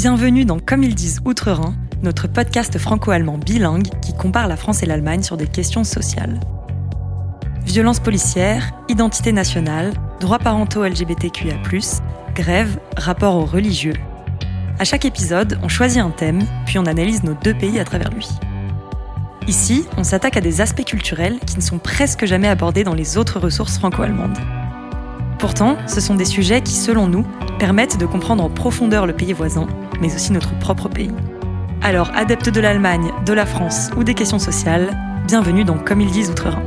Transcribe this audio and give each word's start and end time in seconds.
Bienvenue 0.00 0.44
dans 0.44 0.60
Comme 0.60 0.84
ils 0.84 0.94
disent 0.94 1.18
Outre-Rhin, 1.24 1.74
notre 2.04 2.28
podcast 2.28 2.78
franco-allemand 2.78 3.36
bilingue 3.36 3.88
qui 4.00 4.14
compare 4.14 4.46
la 4.46 4.56
France 4.56 4.84
et 4.84 4.86
l'Allemagne 4.86 5.24
sur 5.24 5.36
des 5.36 5.48
questions 5.48 5.82
sociales. 5.82 6.38
Violence 7.64 7.98
policière, 7.98 8.70
identité 8.88 9.32
nationale, 9.32 9.92
droits 10.20 10.38
parentaux 10.38 10.84
LGBTQIA, 10.84 11.56
grève, 12.32 12.78
rapport 12.96 13.34
aux 13.34 13.44
religieux. 13.44 13.94
À 14.78 14.84
chaque 14.84 15.04
épisode, 15.04 15.58
on 15.64 15.68
choisit 15.68 16.00
un 16.00 16.10
thème, 16.10 16.46
puis 16.64 16.78
on 16.78 16.86
analyse 16.86 17.24
nos 17.24 17.34
deux 17.34 17.54
pays 17.54 17.80
à 17.80 17.84
travers 17.84 18.12
lui. 18.12 18.28
Ici, 19.48 19.84
on 19.96 20.04
s'attaque 20.04 20.36
à 20.36 20.40
des 20.40 20.60
aspects 20.60 20.84
culturels 20.84 21.40
qui 21.44 21.56
ne 21.56 21.62
sont 21.62 21.78
presque 21.78 22.24
jamais 22.24 22.46
abordés 22.46 22.84
dans 22.84 22.94
les 22.94 23.18
autres 23.18 23.40
ressources 23.40 23.78
franco-allemandes. 23.78 24.38
Pourtant, 25.38 25.76
ce 25.86 26.00
sont 26.00 26.16
des 26.16 26.24
sujets 26.24 26.62
qui, 26.62 26.74
selon 26.74 27.06
nous, 27.06 27.24
permettent 27.60 27.96
de 27.96 28.06
comprendre 28.06 28.42
en 28.42 28.50
profondeur 28.50 29.06
le 29.06 29.12
pays 29.12 29.32
voisin, 29.32 29.68
mais 30.00 30.12
aussi 30.12 30.32
notre 30.32 30.58
propre 30.58 30.88
pays. 30.88 31.12
Alors, 31.80 32.10
adeptes 32.16 32.48
de 32.48 32.60
l'Allemagne, 32.60 33.12
de 33.24 33.32
la 33.32 33.46
France 33.46 33.90
ou 33.96 34.02
des 34.02 34.14
questions 34.14 34.40
sociales, 34.40 34.90
bienvenue 35.28 35.62
dans 35.62 35.78
Comme 35.78 36.00
ils 36.00 36.10
disent 36.10 36.30
Outre-Rhin. 36.30 36.62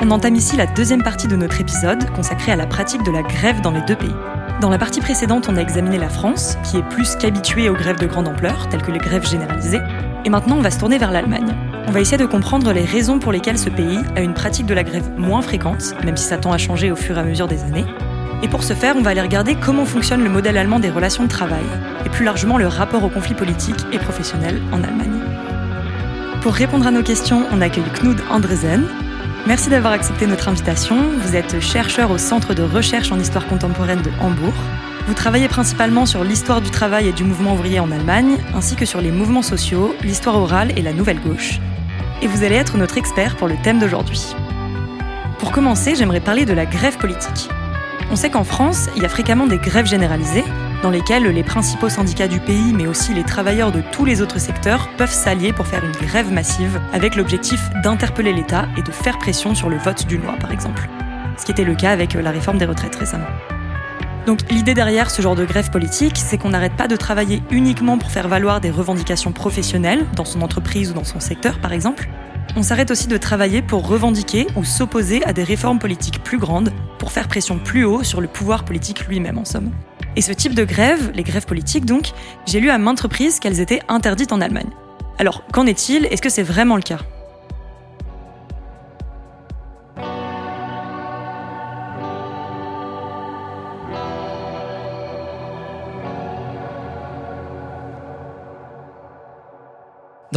On 0.00 0.10
entame 0.10 0.34
ici 0.34 0.56
la 0.56 0.66
deuxième 0.66 1.04
partie 1.04 1.28
de 1.28 1.36
notre 1.36 1.60
épisode 1.60 2.10
consacrée 2.10 2.50
à 2.50 2.56
la 2.56 2.66
pratique 2.66 3.04
de 3.04 3.12
la 3.12 3.22
grève 3.22 3.60
dans 3.60 3.70
les 3.70 3.80
deux 3.82 3.96
pays. 3.96 4.14
Dans 4.60 4.70
la 4.70 4.78
partie 4.78 5.00
précédente, 5.00 5.48
on 5.48 5.56
a 5.56 5.60
examiné 5.60 5.98
la 5.98 6.08
France, 6.08 6.58
qui 6.64 6.78
est 6.78 6.88
plus 6.88 7.14
qu'habituée 7.14 7.68
aux 7.68 7.74
grèves 7.74 8.00
de 8.00 8.06
grande 8.06 8.26
ampleur, 8.26 8.68
telles 8.70 8.82
que 8.82 8.90
les 8.90 8.98
grèves 8.98 9.28
généralisées, 9.28 9.80
et 10.24 10.30
maintenant 10.30 10.56
on 10.56 10.62
va 10.62 10.72
se 10.72 10.80
tourner 10.80 10.98
vers 10.98 11.12
l'Allemagne. 11.12 11.54
On 11.88 11.92
va 11.92 12.00
essayer 12.00 12.18
de 12.18 12.26
comprendre 12.26 12.72
les 12.72 12.84
raisons 12.84 13.20
pour 13.20 13.30
lesquelles 13.30 13.58
ce 13.58 13.70
pays 13.70 14.00
a 14.16 14.20
une 14.20 14.34
pratique 14.34 14.66
de 14.66 14.74
la 14.74 14.82
grève 14.82 15.08
moins 15.16 15.40
fréquente, 15.40 15.94
même 16.04 16.16
si 16.16 16.24
ça 16.24 16.36
tend 16.36 16.52
à 16.52 16.58
changer 16.58 16.90
au 16.90 16.96
fur 16.96 17.16
et 17.16 17.20
à 17.20 17.22
mesure 17.22 17.46
des 17.46 17.62
années. 17.62 17.84
Et 18.42 18.48
pour 18.48 18.64
ce 18.64 18.72
faire, 18.72 18.96
on 18.96 19.02
va 19.02 19.10
aller 19.10 19.20
regarder 19.20 19.54
comment 19.54 19.84
fonctionne 19.84 20.24
le 20.24 20.28
modèle 20.28 20.58
allemand 20.58 20.80
des 20.80 20.90
relations 20.90 21.22
de 21.22 21.28
travail, 21.28 21.62
et 22.04 22.08
plus 22.08 22.24
largement 22.24 22.58
le 22.58 22.66
rapport 22.66 23.04
aux 23.04 23.08
conflits 23.08 23.36
politiques 23.36 23.86
et 23.92 23.98
professionnels 23.98 24.60
en 24.72 24.82
Allemagne. 24.82 25.20
Pour 26.42 26.54
répondre 26.54 26.88
à 26.88 26.90
nos 26.90 27.04
questions, 27.04 27.46
on 27.52 27.60
accueille 27.60 27.84
Knud 28.02 28.20
Andresen. 28.30 28.84
Merci 29.46 29.70
d'avoir 29.70 29.92
accepté 29.92 30.26
notre 30.26 30.48
invitation. 30.48 30.96
Vous 31.22 31.36
êtes 31.36 31.60
chercheur 31.60 32.10
au 32.10 32.18
Centre 32.18 32.52
de 32.52 32.64
recherche 32.64 33.12
en 33.12 33.18
histoire 33.20 33.46
contemporaine 33.46 34.02
de 34.02 34.10
Hambourg. 34.20 34.54
Vous 35.06 35.14
travaillez 35.14 35.46
principalement 35.46 36.04
sur 36.04 36.24
l'histoire 36.24 36.60
du 36.60 36.70
travail 36.70 37.06
et 37.06 37.12
du 37.12 37.22
mouvement 37.22 37.54
ouvrier 37.54 37.78
en 37.78 37.92
Allemagne, 37.92 38.38
ainsi 38.56 38.74
que 38.74 38.84
sur 38.84 39.00
les 39.00 39.12
mouvements 39.12 39.42
sociaux, 39.42 39.94
l'histoire 40.02 40.36
orale 40.36 40.72
et 40.76 40.82
la 40.82 40.92
nouvelle 40.92 41.20
gauche 41.20 41.60
et 42.22 42.26
vous 42.26 42.44
allez 42.44 42.56
être 42.56 42.76
notre 42.76 42.98
expert 42.98 43.36
pour 43.36 43.48
le 43.48 43.56
thème 43.62 43.78
d'aujourd'hui. 43.78 44.34
Pour 45.38 45.52
commencer, 45.52 45.94
j'aimerais 45.94 46.20
parler 46.20 46.44
de 46.44 46.52
la 46.52 46.66
grève 46.66 46.96
politique. 46.98 47.48
On 48.10 48.16
sait 48.16 48.30
qu'en 48.30 48.44
France, 48.44 48.88
il 48.96 49.02
y 49.02 49.06
a 49.06 49.08
fréquemment 49.08 49.46
des 49.46 49.58
grèves 49.58 49.86
généralisées, 49.86 50.44
dans 50.82 50.90
lesquelles 50.90 51.24
les 51.24 51.42
principaux 51.42 51.88
syndicats 51.88 52.28
du 52.28 52.40
pays, 52.40 52.72
mais 52.72 52.86
aussi 52.86 53.12
les 53.14 53.24
travailleurs 53.24 53.72
de 53.72 53.82
tous 53.92 54.04
les 54.04 54.22
autres 54.22 54.38
secteurs, 54.38 54.88
peuvent 54.96 55.12
s'allier 55.12 55.52
pour 55.52 55.66
faire 55.66 55.84
une 55.84 56.06
grève 56.06 56.30
massive, 56.32 56.80
avec 56.92 57.16
l'objectif 57.16 57.60
d'interpeller 57.82 58.32
l'État 58.32 58.66
et 58.76 58.82
de 58.82 58.92
faire 58.92 59.18
pression 59.18 59.54
sur 59.54 59.68
le 59.68 59.78
vote 59.78 60.06
d'une 60.06 60.22
loi, 60.22 60.34
par 60.38 60.52
exemple. 60.52 60.88
Ce 61.36 61.44
qui 61.44 61.52
était 61.52 61.64
le 61.64 61.74
cas 61.74 61.90
avec 61.90 62.14
la 62.14 62.30
réforme 62.30 62.58
des 62.58 62.66
retraites 62.66 62.96
récemment. 62.96 63.26
Donc 64.26 64.40
l'idée 64.50 64.74
derrière 64.74 65.08
ce 65.08 65.22
genre 65.22 65.36
de 65.36 65.44
grève 65.44 65.70
politique, 65.70 66.16
c'est 66.16 66.36
qu'on 66.36 66.48
n'arrête 66.48 66.76
pas 66.76 66.88
de 66.88 66.96
travailler 66.96 67.42
uniquement 67.52 67.96
pour 67.96 68.10
faire 68.10 68.26
valoir 68.26 68.60
des 68.60 68.72
revendications 68.72 69.30
professionnelles, 69.30 70.04
dans 70.16 70.24
son 70.24 70.42
entreprise 70.42 70.90
ou 70.90 70.94
dans 70.94 71.04
son 71.04 71.20
secteur 71.20 71.60
par 71.60 71.72
exemple. 71.72 72.08
On 72.56 72.64
s'arrête 72.64 72.90
aussi 72.90 73.06
de 73.06 73.16
travailler 73.16 73.62
pour 73.62 73.86
revendiquer 73.86 74.48
ou 74.56 74.64
s'opposer 74.64 75.24
à 75.24 75.32
des 75.32 75.44
réformes 75.44 75.78
politiques 75.78 76.22
plus 76.24 76.38
grandes, 76.38 76.72
pour 76.98 77.12
faire 77.12 77.28
pression 77.28 77.58
plus 77.58 77.84
haut 77.84 78.02
sur 78.02 78.20
le 78.20 78.26
pouvoir 78.26 78.64
politique 78.64 79.06
lui-même 79.06 79.38
en 79.38 79.44
somme. 79.44 79.70
Et 80.16 80.22
ce 80.22 80.32
type 80.32 80.54
de 80.54 80.64
grève, 80.64 81.12
les 81.14 81.22
grèves 81.22 81.46
politiques 81.46 81.84
donc, 81.84 82.10
j'ai 82.46 82.58
lu 82.58 82.70
à 82.70 82.78
maintes 82.78 83.00
reprises 83.00 83.38
qu'elles 83.38 83.60
étaient 83.60 83.82
interdites 83.88 84.32
en 84.32 84.40
Allemagne. 84.40 84.70
Alors, 85.18 85.46
qu'en 85.52 85.66
est-il? 85.66 86.06
Est-ce 86.06 86.22
que 86.22 86.30
c'est 86.30 86.42
vraiment 86.42 86.76
le 86.76 86.82
cas? 86.82 86.98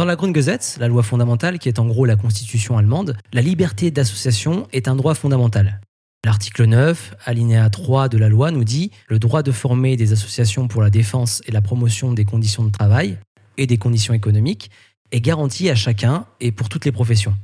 Dans 0.00 0.06
la 0.06 0.16
Grundgesetz, 0.16 0.78
la 0.78 0.88
loi 0.88 1.02
fondamentale 1.02 1.58
qui 1.58 1.68
est 1.68 1.78
en 1.78 1.86
gros 1.86 2.06
la 2.06 2.16
constitution 2.16 2.78
allemande, 2.78 3.18
la 3.34 3.42
liberté 3.42 3.90
d'association 3.90 4.66
est 4.72 4.88
un 4.88 4.96
droit 4.96 5.14
fondamental. 5.14 5.82
L'article 6.24 6.64
9, 6.64 7.16
alinéa 7.26 7.68
3 7.68 8.08
de 8.08 8.16
la 8.16 8.30
loi 8.30 8.50
nous 8.50 8.64
dit 8.64 8.92
le 9.08 9.18
droit 9.18 9.42
de 9.42 9.52
former 9.52 9.98
des 9.98 10.14
associations 10.14 10.68
pour 10.68 10.80
la 10.80 10.88
défense 10.88 11.42
et 11.44 11.52
la 11.52 11.60
promotion 11.60 12.14
des 12.14 12.24
conditions 12.24 12.64
de 12.64 12.70
travail 12.70 13.18
et 13.58 13.66
des 13.66 13.76
conditions 13.76 14.14
économiques 14.14 14.70
est 15.12 15.20
garanti 15.20 15.68
à 15.68 15.74
chacun 15.74 16.24
et 16.40 16.50
pour 16.50 16.70
toutes 16.70 16.86
les 16.86 16.92
professions. 16.92 17.36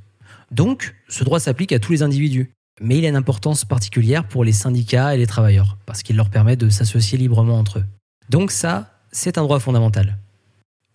Donc, 0.51 0.95
ce 1.11 1.25
droit 1.25 1.41
s'applique 1.41 1.73
à 1.73 1.79
tous 1.79 1.93
les 1.93 2.03
individus. 2.03 2.55
Mais 2.81 2.97
il 2.97 3.05
a 3.05 3.11
une 3.11 3.17
importance 3.17 3.67
particulière 3.67 4.27
pour 4.27 4.45
les 4.45 4.53
syndicats 4.53 5.15
et 5.15 5.19
les 5.19 5.27
travailleurs, 5.27 5.77
parce 5.85 6.03
qu'il 6.03 6.17
leur 6.17 6.31
permet 6.31 6.57
de 6.57 6.71
s'associer 6.71 7.19
librement 7.19 7.59
entre 7.59 7.81
eux. 7.81 7.85
Donc 8.31 8.51
ça, 8.51 9.03
c'est 9.13 9.37
un 9.37 9.43
droit 9.43 9.61
fondamental. 9.61 10.17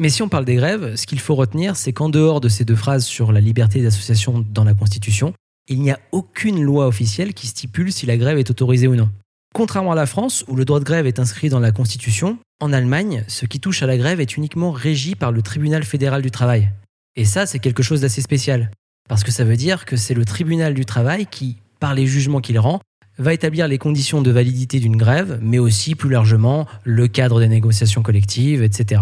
Mais 0.02 0.10
si 0.10 0.24
on 0.24 0.30
parle 0.30 0.46
des 0.46 0.56
grèves, 0.56 0.96
ce 0.96 1.06
qu'il 1.06 1.20
faut 1.20 1.36
retenir, 1.36 1.76
c'est 1.76 1.94
qu'en 1.94 2.10
dehors 2.10 2.42
de 2.42 2.50
ces 2.50 2.66
deux 2.66 2.76
phrases 2.76 3.06
sur 3.06 3.32
la 3.32 3.40
liberté 3.40 3.84
d'association 3.84 4.44
dans 4.52 4.64
la 4.64 4.74
Constitution, 4.74 5.36
il 5.70 5.80
n'y 5.80 5.92
a 5.92 6.00
aucune 6.12 6.64
loi 6.64 6.88
officielle 6.88 7.36
qui 7.36 7.46
stipule 7.46 7.94
si 7.94 8.08
la 8.08 8.18
grève 8.18 8.40
est 8.40 8.50
autorisée 8.50 8.88
ou 8.88 8.96
non. 8.96 9.12
Contrairement 9.54 9.92
à 9.92 9.96
la 9.96 10.08
France, 10.08 10.44
où 10.48 10.56
le 10.56 10.66
droit 10.66 10.80
de 10.80 10.86
grève 10.86 11.06
est 11.06 11.20
inscrit 11.20 11.50
dans 11.50 11.60
la 11.60 11.72
Constitution, 11.72 12.40
en 12.60 12.74
Allemagne, 12.74 13.24
ce 13.28 13.46
qui 13.46 13.60
touche 13.60 13.84
à 13.84 13.86
la 13.86 13.96
grève 13.96 14.20
est 14.20 14.36
uniquement 14.36 14.72
régi 14.72 15.14
par 15.14 15.32
le 15.32 15.44
tribunal 15.44 15.84
fédéral 15.84 16.24
du 16.24 16.32
travail. 16.32 16.72
Et 17.16 17.24
ça, 17.24 17.46
c'est 17.46 17.60
quelque 17.60 17.84
chose 17.84 18.02
d'assez 18.02 18.24
spécial, 18.24 18.72
parce 19.08 19.24
que 19.24 19.30
ça 19.30 19.44
veut 19.44 19.56
dire 19.56 19.86
que 19.86 19.98
c'est 19.98 20.16
le 20.16 20.26
tribunal 20.26 20.74
du 20.74 20.84
travail 20.84 21.28
qui, 21.30 21.58
par 21.80 21.94
les 21.94 22.08
jugements 22.08 22.42
qu'il 22.42 22.58
rend, 22.58 22.82
va 23.20 23.36
établir 23.36 23.68
les 23.68 23.78
conditions 23.78 24.24
de 24.24 24.32
validité 24.32 24.80
d'une 24.80 24.98
grève, 24.98 25.38
mais 25.44 25.60
aussi 25.60 25.94
plus 25.94 26.10
largement 26.10 26.66
le 26.86 27.08
cadre 27.08 27.40
des 27.40 27.50
négociations 27.50 28.02
collectives, 28.02 28.64
etc. 28.64 29.02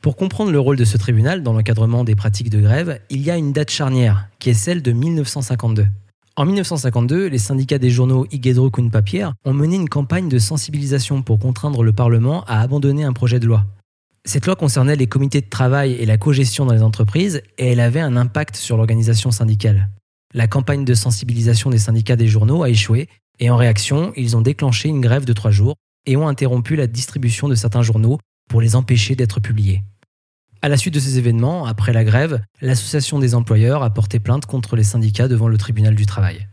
Pour 0.00 0.14
comprendre 0.14 0.52
le 0.52 0.60
rôle 0.60 0.76
de 0.76 0.84
ce 0.84 0.96
tribunal 0.96 1.42
dans 1.42 1.52
l'encadrement 1.52 2.04
des 2.04 2.14
pratiques 2.14 2.50
de 2.50 2.60
grève, 2.60 3.00
il 3.10 3.20
y 3.20 3.32
a 3.32 3.36
une 3.36 3.52
date 3.52 3.70
charnière, 3.70 4.28
qui 4.38 4.48
est 4.50 4.54
celle 4.54 4.80
de 4.80 4.92
1952. 4.92 5.88
En 6.36 6.44
1952, 6.44 7.26
les 7.26 7.38
syndicats 7.38 7.78
des 7.78 7.90
journaux 7.90 8.24
Igedruck 8.30 8.78
und 8.78 8.90
Papier 8.90 9.26
ont 9.44 9.52
mené 9.52 9.74
une 9.74 9.88
campagne 9.88 10.28
de 10.28 10.38
sensibilisation 10.38 11.22
pour 11.22 11.40
contraindre 11.40 11.82
le 11.82 11.92
Parlement 11.92 12.44
à 12.44 12.60
abandonner 12.60 13.02
un 13.02 13.12
projet 13.12 13.40
de 13.40 13.46
loi. 13.46 13.66
Cette 14.24 14.46
loi 14.46 14.54
concernait 14.54 14.94
les 14.94 15.08
comités 15.08 15.40
de 15.40 15.48
travail 15.48 15.94
et 15.94 16.06
la 16.06 16.16
cogestion 16.16 16.64
dans 16.64 16.74
les 16.74 16.84
entreprises 16.84 17.42
et 17.58 17.72
elle 17.72 17.80
avait 17.80 17.98
un 17.98 18.16
impact 18.16 18.54
sur 18.54 18.76
l'organisation 18.76 19.32
syndicale. 19.32 19.88
La 20.32 20.46
campagne 20.46 20.84
de 20.84 20.94
sensibilisation 20.94 21.70
des 21.70 21.78
syndicats 21.78 22.14
des 22.14 22.28
journaux 22.28 22.62
a 22.62 22.70
échoué 22.70 23.08
et 23.40 23.50
en 23.50 23.56
réaction, 23.56 24.12
ils 24.16 24.36
ont 24.36 24.42
déclenché 24.42 24.88
une 24.88 25.00
grève 25.00 25.24
de 25.24 25.32
trois 25.32 25.50
jours 25.50 25.74
et 26.06 26.16
ont 26.16 26.28
interrompu 26.28 26.76
la 26.76 26.86
distribution 26.86 27.48
de 27.48 27.56
certains 27.56 27.82
journaux 27.82 28.18
pour 28.48 28.60
les 28.60 28.76
empêcher 28.76 29.14
d'être 29.14 29.40
publiés. 29.40 29.82
À 30.60 30.68
la 30.68 30.76
suite 30.76 30.94
de 30.94 31.00
ces 31.00 31.18
événements, 31.18 31.66
après 31.66 31.92
la 31.92 32.02
grève, 32.02 32.40
l'association 32.60 33.20
des 33.20 33.34
employeurs 33.36 33.84
a 33.84 33.90
porté 33.90 34.18
plainte 34.18 34.46
contre 34.46 34.74
les 34.74 34.82
syndicats 34.82 35.28
devant 35.28 35.46
le 35.46 35.56
tribunal 35.56 35.94
du 35.94 36.04
travail. 36.04 36.48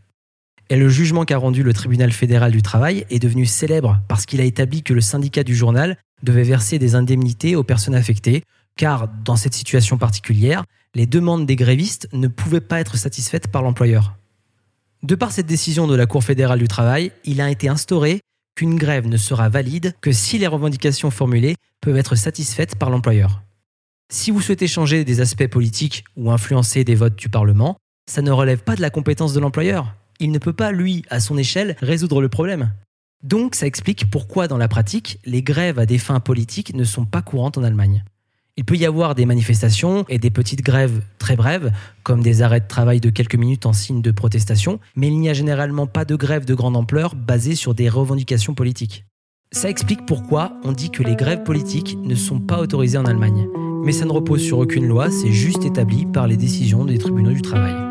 Et 0.70 0.78
le 0.78 0.90
jugement 0.90 1.26
qu'a 1.26 1.38
rendu 1.38 1.64
le 1.64 1.74
tribunal 1.74 2.12
fédéral 2.12 2.52
du 2.52 2.62
travail 2.62 3.06
est 3.10 3.20
devenu 3.20 3.46
célèbre 3.46 4.02
parce 4.08 4.26
qu'il 4.26 4.42
a 4.42 4.46
établi 4.46 4.84
que 4.84 4.94
le 4.94 5.02
syndicat 5.02 5.44
du 5.44 5.56
journal 5.56 5.98
devait 6.24 6.44
verser 6.44 6.80
des 6.80 6.96
indemnités 6.96 7.56
aux 7.56 7.64
personnes 7.64 7.96
affectées, 7.96 8.44
car 8.78 9.08
dans 9.08 9.36
cette 9.36 9.54
situation 9.54 9.98
particulière, 9.98 10.66
les 10.96 11.06
demandes 11.06 11.46
des 11.46 11.56
grévistes 11.56 12.08
ne 12.14 12.28
pouvaient 12.28 12.62
pas 12.62 12.80
être 12.80 12.98
satisfaites 12.98 13.48
par 13.48 13.62
l'employeur. 13.62 14.16
De 15.04 15.16
par 15.16 15.32
cette 15.32 15.46
décision 15.46 15.88
de 15.88 15.96
la 15.96 16.08
Cour 16.08 16.24
fédérale 16.24 16.60
du 16.60 16.68
travail, 16.68 17.12
il 17.26 17.42
a 17.42 17.52
été 17.52 17.70
instauré 17.70 18.22
qu'une 18.56 18.76
grève 18.76 19.08
ne 19.08 19.18
sera 19.18 19.50
valide 19.50 19.94
que 20.02 20.12
si 20.12 20.38
les 20.38 20.48
revendications 20.48 21.12
formulées 21.12 21.56
peuvent 21.82 21.98
être 21.98 22.16
satisfaites 22.16 22.76
par 22.76 22.90
l'employeur. 22.90 23.42
Si 24.12 24.32
vous 24.32 24.42
souhaitez 24.42 24.68
changer 24.68 25.04
des 25.04 25.22
aspects 25.22 25.48
politiques 25.48 26.04
ou 26.16 26.32
influencer 26.32 26.84
des 26.84 26.96
votes 26.96 27.16
du 27.16 27.30
Parlement, 27.30 27.78
ça 28.10 28.22
ne 28.22 28.32
relève 28.32 28.64
pas 28.64 28.76
de 28.76 28.82
la 28.82 28.90
compétence 28.90 29.34
de 29.34 29.40
l'employeur. 29.40 29.96
Il 30.20 30.32
ne 30.32 30.38
peut 30.38 30.54
pas, 30.54 30.72
lui, 30.72 31.04
à 31.10 31.20
son 31.20 31.38
échelle, 31.38 31.76
résoudre 31.82 32.22
le 32.22 32.30
problème. 32.30 32.72
Donc 33.24 33.56
ça 33.56 33.66
explique 33.66 34.10
pourquoi 34.10 34.48
dans 34.48 34.58
la 34.58 34.68
pratique, 34.68 35.20
les 35.26 35.42
grèves 35.42 35.80
à 35.80 35.86
des 35.86 35.98
fins 35.98 36.20
politiques 36.20 36.74
ne 36.76 36.84
sont 36.84 37.06
pas 37.06 37.22
courantes 37.22 37.58
en 37.58 37.64
Allemagne. 37.64 38.04
Il 38.58 38.64
peut 38.64 38.78
y 38.78 38.86
avoir 38.86 39.16
des 39.16 39.26
manifestations 39.26 40.06
et 40.08 40.18
des 40.18 40.30
petites 40.30 40.62
grèves 40.62 41.02
très 41.20 41.36
brèves, 41.36 41.74
comme 42.04 42.22
des 42.22 42.42
arrêts 42.42 42.62
de 42.62 42.68
travail 42.68 43.02
de 43.02 43.10
quelques 43.10 43.36
minutes 43.36 43.66
en 43.66 43.74
signe 43.74 44.02
de 44.02 44.12
protestation, 44.12 44.80
mais 44.96 45.08
il 45.08 45.20
n'y 45.20 45.28
a 45.28 45.34
généralement 45.34 45.88
pas 45.88 46.06
de 46.06 46.16
grève 46.16 46.46
de 46.46 46.54
grande 46.54 46.78
ampleur 46.78 47.16
basée 47.16 47.56
sur 47.56 47.74
des 47.76 47.90
revendications 47.90 48.54
politiques. 48.54 49.04
Ça 49.52 49.70
explique 49.70 50.06
pourquoi 50.06 50.54
on 50.64 50.72
dit 50.72 50.90
que 50.90 51.04
les 51.04 51.18
grèves 51.18 51.44
politiques 51.44 51.98
ne 52.02 52.16
sont 52.16 52.40
pas 52.40 52.60
autorisées 52.60 52.98
en 52.98 53.06
Allemagne. 53.06 53.46
Mais 53.84 53.92
ça 53.92 54.06
ne 54.06 54.12
repose 54.12 54.42
sur 54.42 54.60
aucune 54.60 54.88
loi, 54.88 55.12
c'est 55.12 55.34
juste 55.34 55.66
établi 55.66 56.06
par 56.06 56.26
les 56.26 56.38
décisions 56.38 56.86
des 56.86 56.98
tribunaux 56.98 57.34
du 57.34 57.42
travail. 57.42 57.85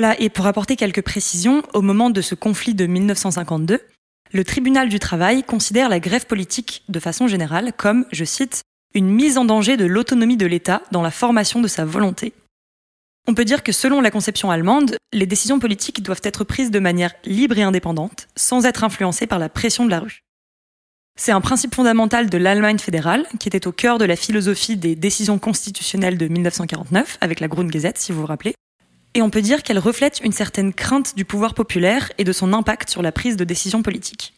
Voilà, 0.00 0.14
et 0.20 0.28
pour 0.28 0.46
apporter 0.46 0.76
quelques 0.76 1.02
précisions, 1.02 1.64
au 1.74 1.82
moment 1.82 2.08
de 2.08 2.20
ce 2.20 2.36
conflit 2.36 2.72
de 2.72 2.86
1952, 2.86 3.80
le 4.30 4.44
tribunal 4.44 4.88
du 4.88 5.00
travail 5.00 5.42
considère 5.42 5.88
la 5.88 5.98
grève 5.98 6.24
politique 6.24 6.84
de 6.88 7.00
façon 7.00 7.26
générale 7.26 7.72
comme, 7.76 8.06
je 8.12 8.24
cite, 8.24 8.62
une 8.94 9.10
mise 9.10 9.38
en 9.38 9.44
danger 9.44 9.76
de 9.76 9.86
l'autonomie 9.86 10.36
de 10.36 10.46
l'État 10.46 10.82
dans 10.92 11.02
la 11.02 11.10
formation 11.10 11.60
de 11.60 11.66
sa 11.66 11.84
volonté. 11.84 12.32
On 13.26 13.34
peut 13.34 13.44
dire 13.44 13.64
que 13.64 13.72
selon 13.72 14.00
la 14.00 14.12
conception 14.12 14.52
allemande, 14.52 14.94
les 15.12 15.26
décisions 15.26 15.58
politiques 15.58 16.00
doivent 16.00 16.22
être 16.22 16.44
prises 16.44 16.70
de 16.70 16.78
manière 16.78 17.14
libre 17.24 17.58
et 17.58 17.64
indépendante, 17.64 18.28
sans 18.36 18.66
être 18.66 18.84
influencées 18.84 19.26
par 19.26 19.40
la 19.40 19.48
pression 19.48 19.84
de 19.84 19.90
la 19.90 19.98
rue. 19.98 20.20
C'est 21.18 21.32
un 21.32 21.40
principe 21.40 21.74
fondamental 21.74 22.30
de 22.30 22.38
l'Allemagne 22.38 22.78
fédérale, 22.78 23.26
qui 23.40 23.48
était 23.48 23.66
au 23.66 23.72
cœur 23.72 23.98
de 23.98 24.04
la 24.04 24.14
philosophie 24.14 24.76
des 24.76 24.94
décisions 24.94 25.40
constitutionnelles 25.40 26.18
de 26.18 26.28
1949, 26.28 27.18
avec 27.20 27.40
la 27.40 27.48
Grundgesetz, 27.48 27.98
si 27.98 28.12
vous 28.12 28.20
vous 28.20 28.26
rappelez. 28.26 28.54
Et 29.14 29.22
on 29.22 29.30
peut 29.30 29.42
dire 29.42 29.62
qu'elle 29.62 29.78
reflète 29.78 30.20
une 30.22 30.32
certaine 30.32 30.72
crainte 30.72 31.16
du 31.16 31.24
pouvoir 31.24 31.54
populaire 31.54 32.12
et 32.18 32.24
de 32.24 32.32
son 32.32 32.52
impact 32.52 32.90
sur 32.90 33.02
la 33.02 33.12
prise 33.12 33.36
de 33.36 33.44
décisions 33.44 33.82
politiques. 33.82 34.34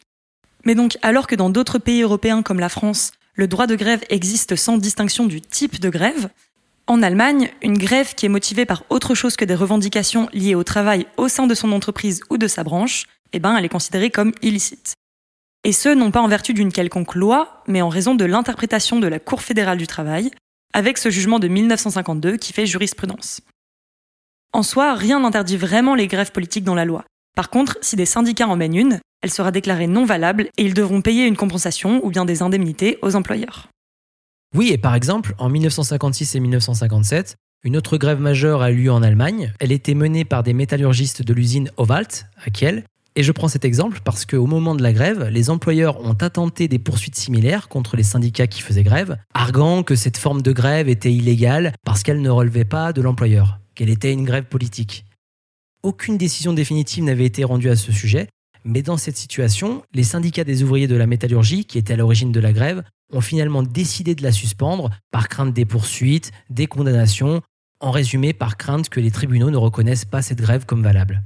Mais 0.64 0.74
donc, 0.74 0.98
alors 1.02 1.26
que 1.26 1.34
dans 1.34 1.50
d'autres 1.50 1.78
pays 1.78 2.02
européens 2.02 2.42
comme 2.42 2.60
la 2.60 2.68
France, 2.68 3.12
le 3.34 3.48
droit 3.48 3.66
de 3.66 3.74
grève 3.74 4.04
existe 4.10 4.56
sans 4.56 4.76
distinction 4.76 5.26
du 5.26 5.40
type 5.40 5.80
de 5.80 5.88
grève. 5.88 6.28
En 6.86 7.02
Allemagne, 7.02 7.50
une 7.62 7.78
grève 7.78 8.14
qui 8.14 8.26
est 8.26 8.30
motivée 8.30 8.66
par 8.66 8.84
autre 8.90 9.14
chose 9.14 9.36
que 9.36 9.44
des 9.44 9.54
revendications 9.54 10.28
liées 10.32 10.54
au 10.54 10.64
travail 10.64 11.06
au 11.16 11.28
sein 11.28 11.46
de 11.46 11.54
son 11.54 11.72
entreprise 11.72 12.20
ou 12.30 12.38
de 12.38 12.48
sa 12.48 12.64
branche, 12.64 13.04
eh 13.32 13.38
ben, 13.38 13.56
elle 13.56 13.64
est 13.64 13.70
considérée 13.70 14.10
comme 14.10 14.32
illicite. 14.42 14.94
Et 15.64 15.72
ce, 15.72 15.90
non 15.90 16.10
pas 16.10 16.20
en 16.20 16.28
vertu 16.28 16.54
d'une 16.54 16.72
quelconque 16.72 17.14
loi, 17.14 17.62
mais 17.66 17.82
en 17.82 17.88
raison 17.88 18.14
de 18.14 18.24
l'interprétation 18.24 18.98
de 18.98 19.06
la 19.06 19.18
Cour 19.18 19.42
fédérale 19.42 19.78
du 19.78 19.86
travail, 19.86 20.30
avec 20.72 20.98
ce 20.98 21.10
jugement 21.10 21.38
de 21.38 21.48
1952 21.48 22.36
qui 22.36 22.52
fait 22.52 22.66
jurisprudence. 22.66 23.40
En 24.52 24.64
soi, 24.64 24.94
rien 24.94 25.20
n'interdit 25.20 25.56
vraiment 25.56 25.94
les 25.94 26.08
grèves 26.08 26.32
politiques 26.32 26.64
dans 26.64 26.74
la 26.74 26.84
loi. 26.84 27.04
Par 27.36 27.50
contre, 27.50 27.78
si 27.82 27.94
des 27.94 28.06
syndicats 28.06 28.48
en 28.48 28.56
mènent 28.56 28.74
une, 28.74 29.00
elle 29.22 29.30
sera 29.30 29.52
déclarée 29.52 29.86
non 29.86 30.04
valable 30.04 30.48
et 30.56 30.64
ils 30.64 30.74
devront 30.74 31.02
payer 31.02 31.26
une 31.26 31.36
compensation 31.36 32.04
ou 32.04 32.10
bien 32.10 32.24
des 32.24 32.42
indemnités 32.42 32.98
aux 33.02 33.14
employeurs. 33.14 33.68
Oui, 34.56 34.70
et 34.72 34.78
par 34.78 34.96
exemple, 34.96 35.34
en 35.38 35.48
1956 35.48 36.34
et 36.34 36.40
1957, 36.40 37.36
une 37.62 37.76
autre 37.76 37.96
grève 37.96 38.18
majeure 38.18 38.62
a 38.62 38.72
eu 38.72 38.82
lieu 38.82 38.92
en 38.92 39.04
Allemagne. 39.04 39.52
Elle 39.60 39.70
était 39.70 39.94
menée 39.94 40.24
par 40.24 40.42
des 40.42 40.54
métallurgistes 40.54 41.22
de 41.22 41.32
l'usine 41.32 41.70
Ovalt 41.76 42.26
à 42.44 42.50
Kiel. 42.50 42.84
Et 43.14 43.22
je 43.22 43.32
prends 43.32 43.48
cet 43.48 43.64
exemple 43.64 44.00
parce 44.02 44.24
qu'au 44.24 44.46
moment 44.46 44.74
de 44.74 44.82
la 44.82 44.92
grève, 44.92 45.28
les 45.30 45.50
employeurs 45.50 46.00
ont 46.00 46.16
intenté 46.20 46.66
des 46.66 46.78
poursuites 46.78 47.16
similaires 47.16 47.68
contre 47.68 47.96
les 47.96 48.02
syndicats 48.02 48.46
qui 48.46 48.62
faisaient 48.62 48.82
grève, 48.82 49.18
arguant 49.34 49.82
que 49.84 49.94
cette 49.94 50.16
forme 50.16 50.42
de 50.42 50.52
grève 50.52 50.88
était 50.88 51.12
illégale 51.12 51.72
parce 51.84 52.02
qu'elle 52.02 52.22
ne 52.22 52.30
relevait 52.30 52.64
pas 52.64 52.92
de 52.92 53.02
l'employeur, 53.02 53.60
qu'elle 53.80 53.88
était 53.88 54.12
une 54.12 54.26
grève 54.26 54.44
politique. 54.44 55.06
Aucune 55.82 56.18
décision 56.18 56.52
définitive 56.52 57.02
n'avait 57.02 57.24
été 57.24 57.44
rendue 57.44 57.70
à 57.70 57.76
ce 57.76 57.92
sujet, 57.92 58.28
mais 58.62 58.82
dans 58.82 58.98
cette 58.98 59.16
situation, 59.16 59.82
les 59.94 60.04
syndicats 60.04 60.44
des 60.44 60.62
ouvriers 60.62 60.86
de 60.86 60.96
la 60.96 61.06
métallurgie, 61.06 61.64
qui 61.64 61.78
étaient 61.78 61.94
à 61.94 61.96
l'origine 61.96 62.30
de 62.30 62.40
la 62.40 62.52
grève, 62.52 62.82
ont 63.10 63.22
finalement 63.22 63.62
décidé 63.62 64.14
de 64.14 64.22
la 64.22 64.32
suspendre 64.32 64.90
par 65.10 65.30
crainte 65.30 65.54
des 65.54 65.64
poursuites, 65.64 66.30
des 66.50 66.66
condamnations, 66.66 67.40
en 67.80 67.90
résumé 67.90 68.34
par 68.34 68.58
crainte 68.58 68.90
que 68.90 69.00
les 69.00 69.10
tribunaux 69.10 69.48
ne 69.48 69.56
reconnaissent 69.56 70.04
pas 70.04 70.20
cette 70.20 70.42
grève 70.42 70.66
comme 70.66 70.82
valable. 70.82 71.22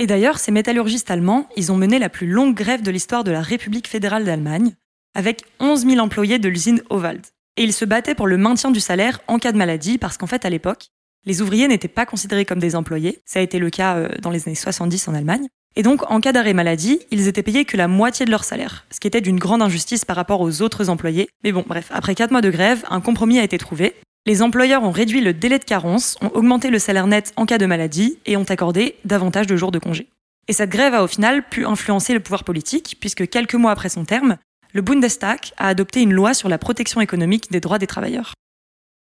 Et 0.00 0.08
d'ailleurs, 0.08 0.40
ces 0.40 0.50
métallurgistes 0.50 1.12
allemands, 1.12 1.48
ils 1.56 1.70
ont 1.70 1.76
mené 1.76 2.00
la 2.00 2.08
plus 2.08 2.26
longue 2.26 2.56
grève 2.56 2.82
de 2.82 2.90
l'histoire 2.90 3.22
de 3.22 3.30
la 3.30 3.42
République 3.42 3.86
fédérale 3.86 4.24
d'Allemagne, 4.24 4.74
avec 5.14 5.44
11 5.60 5.86
000 5.86 6.00
employés 6.00 6.40
de 6.40 6.48
l'usine 6.48 6.82
Ovald. 6.90 7.24
Et 7.56 7.62
ils 7.62 7.72
se 7.72 7.84
battaient 7.84 8.16
pour 8.16 8.26
le 8.26 8.38
maintien 8.38 8.72
du 8.72 8.80
salaire 8.80 9.20
en 9.28 9.38
cas 9.38 9.52
de 9.52 9.58
maladie, 9.58 9.98
parce 9.98 10.18
qu'en 10.18 10.26
fait, 10.26 10.44
à 10.44 10.50
l'époque, 10.50 10.90
les 11.26 11.42
ouvriers 11.42 11.68
n'étaient 11.68 11.88
pas 11.88 12.06
considérés 12.06 12.44
comme 12.44 12.58
des 12.58 12.76
employés. 12.76 13.20
Ça 13.24 13.40
a 13.40 13.42
été 13.42 13.58
le 13.58 13.70
cas 13.70 13.96
euh, 13.96 14.08
dans 14.20 14.30
les 14.30 14.46
années 14.46 14.54
70 14.54 15.08
en 15.08 15.14
Allemagne. 15.14 15.46
Et 15.76 15.82
donc, 15.82 16.10
en 16.10 16.20
cas 16.20 16.32
d'arrêt 16.32 16.52
maladie, 16.52 17.00
ils 17.10 17.28
étaient 17.28 17.42
payés 17.42 17.64
que 17.64 17.76
la 17.76 17.86
moitié 17.86 18.26
de 18.26 18.30
leur 18.30 18.42
salaire, 18.42 18.86
ce 18.90 18.98
qui 18.98 19.06
était 19.06 19.20
d'une 19.20 19.38
grande 19.38 19.62
injustice 19.62 20.04
par 20.04 20.16
rapport 20.16 20.40
aux 20.40 20.62
autres 20.62 20.88
employés. 20.88 21.28
Mais 21.44 21.52
bon, 21.52 21.64
bref, 21.66 21.90
après 21.94 22.14
4 22.14 22.32
mois 22.32 22.40
de 22.40 22.50
grève, 22.50 22.84
un 22.90 23.00
compromis 23.00 23.38
a 23.38 23.44
été 23.44 23.56
trouvé. 23.56 23.94
Les 24.26 24.42
employeurs 24.42 24.82
ont 24.82 24.90
réduit 24.90 25.20
le 25.20 25.32
délai 25.32 25.58
de 25.58 25.64
carence, 25.64 26.18
ont 26.20 26.30
augmenté 26.34 26.70
le 26.70 26.78
salaire 26.78 27.06
net 27.06 27.32
en 27.36 27.46
cas 27.46 27.58
de 27.58 27.66
maladie 27.66 28.18
et 28.26 28.36
ont 28.36 28.44
accordé 28.44 28.96
davantage 29.04 29.46
de 29.46 29.56
jours 29.56 29.70
de 29.70 29.78
congé. 29.78 30.08
Et 30.48 30.52
cette 30.52 30.70
grève 30.70 30.94
a 30.94 31.04
au 31.04 31.06
final 31.06 31.48
pu 31.48 31.64
influencer 31.64 32.12
le 32.12 32.20
pouvoir 32.20 32.42
politique, 32.42 32.96
puisque 33.00 33.28
quelques 33.28 33.54
mois 33.54 33.70
après 33.70 33.88
son 33.88 34.04
terme, 34.04 34.36
le 34.72 34.82
Bundestag 34.82 35.52
a 35.56 35.68
adopté 35.68 36.02
une 36.02 36.12
loi 36.12 36.34
sur 36.34 36.48
la 36.48 36.58
protection 36.58 37.00
économique 37.00 37.50
des 37.50 37.60
droits 37.60 37.78
des 37.78 37.86
travailleurs. 37.86 38.34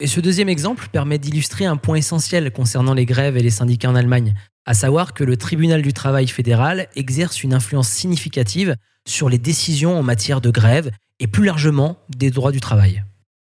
Et 0.03 0.07
ce 0.07 0.19
deuxième 0.19 0.49
exemple 0.49 0.89
permet 0.91 1.17
d'illustrer 1.17 1.63
un 1.63 1.77
point 1.77 1.95
essentiel 1.95 2.51
concernant 2.51 2.93
les 2.93 3.05
grèves 3.05 3.37
et 3.37 3.41
les 3.41 3.49
syndicats 3.49 3.89
en 3.89 3.95
Allemagne, 3.95 4.35
à 4.65 4.73
savoir 4.73 5.13
que 5.13 5.23
le 5.23 5.37
tribunal 5.37 5.81
du 5.81 5.93
travail 5.93 6.27
fédéral 6.27 6.89
exerce 6.97 7.41
une 7.41 7.53
influence 7.53 7.87
significative 7.87 8.75
sur 9.07 9.29
les 9.29 9.37
décisions 9.37 9.97
en 9.97 10.03
matière 10.03 10.41
de 10.41 10.51
grève 10.51 10.91
et 11.21 11.27
plus 11.27 11.45
largement 11.45 11.99
des 12.09 12.31
droits 12.31 12.51
du 12.51 12.59
travail. 12.59 13.01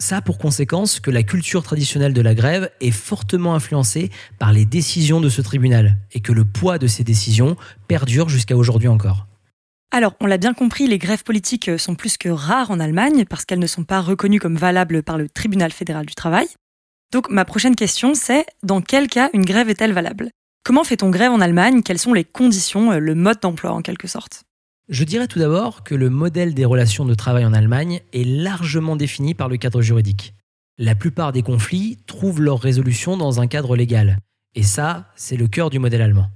Ça 0.02 0.18
a 0.18 0.22
pour 0.22 0.38
conséquence 0.38 1.02
que 1.02 1.12
la 1.12 1.24
culture 1.24 1.64
traditionnelle 1.64 2.14
de 2.14 2.22
la 2.22 2.34
grève 2.34 2.72
est 2.80 2.92
fortement 2.92 3.54
influencée 3.54 4.10
par 4.40 4.54
les 4.54 4.64
décisions 4.64 5.20
de 5.20 5.28
ce 5.28 5.42
tribunal 5.42 5.98
et 6.14 6.22
que 6.22 6.32
le 6.32 6.46
poids 6.46 6.78
de 6.78 6.88
ces 6.88 7.04
décisions 7.04 7.58
perdure 7.90 8.30
jusqu'à 8.30 8.56
aujourd'hui 8.56 8.88
encore. 8.88 9.27
Alors, 9.92 10.16
on 10.20 10.26
l'a 10.26 10.38
bien 10.38 10.54
compris, 10.54 10.88
les 10.88 10.98
grèves 10.98 11.24
politiques 11.24 11.80
sont 11.80 11.96
plus 11.96 12.18
que 12.18 12.30
rares 12.30 12.72
en 12.72 12.80
Allemagne 12.80 13.26
parce 13.26 13.46
qu'elles 13.46 13.60
ne 13.60 13.68
sont 13.68 13.86
pas 13.86 14.02
reconnues 14.02 14.40
comme 14.40 14.58
valables 14.58 15.02
par 15.02 15.18
le 15.18 15.30
tribunal 15.30 15.72
fédéral 15.72 16.06
du 16.06 16.14
travail. 16.14 16.48
Donc 17.12 17.30
ma 17.30 17.46
prochaine 17.46 17.76
question 17.76 18.14
c'est 18.14 18.46
dans 18.64 18.82
quel 18.82 19.08
cas 19.08 19.30
une 19.34 19.46
grève 19.46 19.70
est-elle 19.70 19.94
valable? 19.94 20.30
Comment 20.64 20.84
fait-on 20.84 21.10
grève 21.10 21.32
en 21.32 21.40
Allemagne? 21.40 21.82
Quelles 21.82 22.00
sont 22.00 22.14
les 22.14 22.26
conditions, 22.26 22.92
euh, 22.92 23.00
le 23.00 23.16
mode 23.16 23.40
d'emploi 23.40 23.72
en 23.72 23.82
quelque 23.82 24.08
sorte? 24.08 24.44
Je 24.90 25.06
dirais 25.06 25.28
tout 25.28 25.40
d'abord 25.40 25.84
que 25.84 25.96
le 25.96 26.10
modèle 26.10 26.54
des 26.54 26.66
relations 26.66 27.06
de 27.06 27.14
travail 27.14 27.46
en 27.46 27.54
Allemagne 27.54 28.02
est 28.12 28.26
largement 28.26 28.98
défini 28.98 29.34
par 29.34 29.48
le 29.48 29.58
cadre 29.58 29.82
juridique. 29.82 30.34
La 30.78 30.96
plupart 30.96 31.32
des 31.32 31.44
conflits 31.44 31.98
trouvent 32.08 32.42
leur 32.42 32.60
résolution 32.60 33.16
dans 33.16 33.40
un 33.40 33.48
cadre 33.48 33.76
légal. 33.76 34.18
Et 34.56 34.64
ça, 34.64 35.12
c'est 35.16 35.38
le 35.38 35.48
cœur 35.48 35.70
du 35.70 35.80
modèle 35.80 36.02
allemand. 36.02 36.30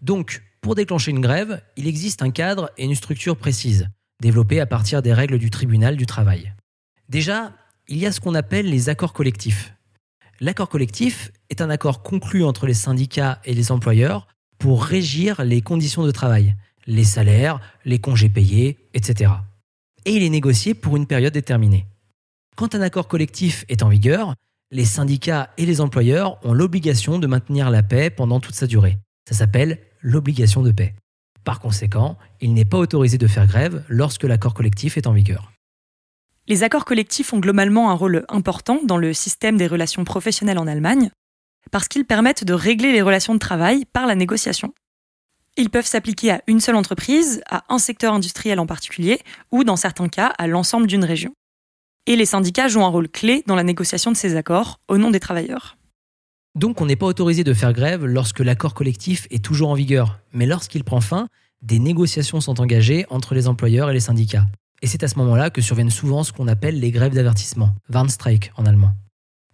Donc, 0.00 0.42
pour 0.64 0.74
déclencher 0.74 1.10
une 1.10 1.20
grève, 1.20 1.60
il 1.76 1.86
existe 1.86 2.22
un 2.22 2.30
cadre 2.30 2.70
et 2.78 2.86
une 2.86 2.94
structure 2.94 3.36
précise, 3.36 3.86
développés 4.22 4.60
à 4.60 4.66
partir 4.66 5.02
des 5.02 5.12
règles 5.12 5.38
du 5.38 5.50
tribunal 5.50 5.94
du 5.94 6.06
travail. 6.06 6.54
Déjà, 7.10 7.52
il 7.86 7.98
y 7.98 8.06
a 8.06 8.12
ce 8.12 8.18
qu'on 8.18 8.34
appelle 8.34 8.70
les 8.70 8.88
accords 8.88 9.12
collectifs. 9.12 9.74
L'accord 10.40 10.70
collectif 10.70 11.30
est 11.50 11.60
un 11.60 11.68
accord 11.68 12.02
conclu 12.02 12.44
entre 12.44 12.66
les 12.66 12.72
syndicats 12.72 13.42
et 13.44 13.52
les 13.52 13.72
employeurs 13.72 14.26
pour 14.56 14.82
régir 14.82 15.44
les 15.44 15.60
conditions 15.60 16.02
de 16.02 16.10
travail, 16.10 16.56
les 16.86 17.04
salaires, 17.04 17.60
les 17.84 17.98
congés 17.98 18.30
payés, 18.30 18.78
etc. 18.94 19.32
Et 20.06 20.16
il 20.16 20.22
est 20.22 20.30
négocié 20.30 20.72
pour 20.72 20.96
une 20.96 21.06
période 21.06 21.34
déterminée. 21.34 21.84
Quand 22.56 22.74
un 22.74 22.80
accord 22.80 23.06
collectif 23.06 23.66
est 23.68 23.82
en 23.82 23.90
vigueur, 23.90 24.34
les 24.70 24.86
syndicats 24.86 25.50
et 25.58 25.66
les 25.66 25.82
employeurs 25.82 26.38
ont 26.42 26.54
l'obligation 26.54 27.18
de 27.18 27.26
maintenir 27.26 27.68
la 27.68 27.82
paix 27.82 28.08
pendant 28.08 28.40
toute 28.40 28.54
sa 28.54 28.66
durée. 28.66 28.96
Ça 29.28 29.34
s'appelle 29.34 29.78
l'obligation 30.04 30.62
de 30.62 30.70
paix. 30.70 30.94
Par 31.42 31.58
conséquent, 31.58 32.16
il 32.40 32.54
n'est 32.54 32.64
pas 32.64 32.78
autorisé 32.78 33.18
de 33.18 33.26
faire 33.26 33.46
grève 33.46 33.82
lorsque 33.88 34.22
l'accord 34.22 34.54
collectif 34.54 34.96
est 34.96 35.06
en 35.06 35.12
vigueur. 35.12 35.50
Les 36.46 36.62
accords 36.62 36.84
collectifs 36.84 37.32
ont 37.32 37.40
globalement 37.40 37.90
un 37.90 37.94
rôle 37.94 38.26
important 38.28 38.80
dans 38.84 38.98
le 38.98 39.14
système 39.14 39.56
des 39.56 39.66
relations 39.66 40.04
professionnelles 40.04 40.58
en 40.58 40.66
Allemagne, 40.66 41.10
parce 41.70 41.88
qu'ils 41.88 42.04
permettent 42.04 42.44
de 42.44 42.52
régler 42.52 42.92
les 42.92 43.00
relations 43.00 43.32
de 43.32 43.38
travail 43.38 43.86
par 43.86 44.06
la 44.06 44.14
négociation. 44.14 44.74
Ils 45.56 45.70
peuvent 45.70 45.86
s'appliquer 45.86 46.32
à 46.32 46.42
une 46.46 46.60
seule 46.60 46.76
entreprise, 46.76 47.42
à 47.48 47.64
un 47.72 47.78
secteur 47.78 48.12
industriel 48.12 48.60
en 48.60 48.66
particulier, 48.66 49.20
ou 49.52 49.64
dans 49.64 49.76
certains 49.76 50.08
cas 50.08 50.34
à 50.36 50.46
l'ensemble 50.46 50.86
d'une 50.86 51.04
région. 51.04 51.32
Et 52.06 52.16
les 52.16 52.26
syndicats 52.26 52.68
jouent 52.68 52.84
un 52.84 52.88
rôle 52.88 53.08
clé 53.08 53.42
dans 53.46 53.56
la 53.56 53.62
négociation 53.62 54.12
de 54.12 54.16
ces 54.16 54.36
accords 54.36 54.80
au 54.88 54.98
nom 54.98 55.10
des 55.10 55.20
travailleurs. 55.20 55.78
Donc 56.56 56.80
on 56.80 56.86
n'est 56.86 56.94
pas 56.94 57.06
autorisé 57.06 57.42
de 57.42 57.52
faire 57.52 57.72
grève 57.72 58.04
lorsque 58.04 58.38
l'accord 58.38 58.74
collectif 58.74 59.26
est 59.30 59.44
toujours 59.44 59.70
en 59.70 59.74
vigueur, 59.74 60.20
mais 60.32 60.46
lorsqu'il 60.46 60.84
prend 60.84 61.00
fin, 61.00 61.26
des 61.62 61.80
négociations 61.80 62.40
sont 62.40 62.60
engagées 62.60 63.06
entre 63.10 63.34
les 63.34 63.48
employeurs 63.48 63.90
et 63.90 63.92
les 63.92 64.00
syndicats. 64.00 64.46
Et 64.80 64.86
c'est 64.86 65.02
à 65.02 65.08
ce 65.08 65.18
moment-là 65.18 65.50
que 65.50 65.60
surviennent 65.60 65.90
souvent 65.90 66.22
ce 66.22 66.32
qu'on 66.32 66.46
appelle 66.46 66.78
les 66.78 66.92
grèves 66.92 67.14
d'avertissement, 67.14 67.74
Warnstreik 67.92 68.52
en 68.56 68.66
allemand. 68.66 68.92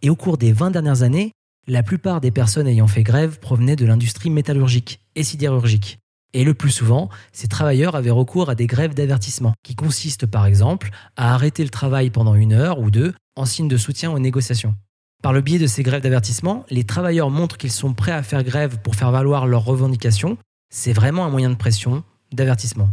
Et 0.03 0.11
au 0.11 0.17
cours 0.17 0.37
des 0.37 0.53
20 0.53 0.73
dernières 0.73 1.03
années, 1.03 1.33
la 1.67 1.83
plupart 1.83 2.21
des 2.21 2.31
personnes 2.31 2.67
ayant 2.67 2.87
fait 2.87 3.03
grève 3.03 3.39
provenaient 3.39 3.77
de 3.77 3.87
l'industrie 3.87 4.29
métallurgique 4.29 5.01
et 5.15 5.23
sidérurgique. 5.23 6.01
Et 6.35 6.45
le 6.45 6.53
plus 6.53 6.71
souvent, 6.71 7.09
ces 7.33 7.49
travailleurs 7.49 7.97
avaient 7.97 8.11
recours 8.11 8.51
à 8.51 8.55
des 8.55 8.67
grèves 8.67 8.95
d'avertissement, 8.95 9.55
qui 9.63 9.75
consistent 9.75 10.27
par 10.27 10.45
exemple 10.45 10.91
à 11.17 11.33
arrêter 11.33 11.65
le 11.65 11.71
travail 11.71 12.11
pendant 12.11 12.35
une 12.35 12.53
heure 12.53 12.79
ou 12.79 12.91
deux 12.91 13.15
en 13.37 13.47
signe 13.47 13.69
de 13.69 13.79
soutien 13.79 14.11
aux 14.13 14.19
négociations. 14.19 14.75
Par 15.23 15.35
le 15.35 15.43
biais 15.43 15.59
de 15.59 15.67
ces 15.67 15.83
grèves 15.83 16.03
d'avertissement, 16.03 16.65
les 16.71 16.85
travailleurs 16.85 17.29
montrent 17.29 17.59
qu'ils 17.59 17.71
sont 17.71 17.93
prêts 17.93 18.13
à 18.13 18.23
faire 18.23 18.43
grève 18.43 18.79
pour 18.79 18.95
faire 18.95 19.11
valoir 19.11 19.47
leurs 19.47 19.65
revendications. 19.65 20.39
C'est 20.73 20.95
vraiment 20.95 21.27
un 21.27 21.31
moyen 21.31 21.51
de 21.51 21.57
pression, 21.57 22.05
d'avertissement. 22.33 22.89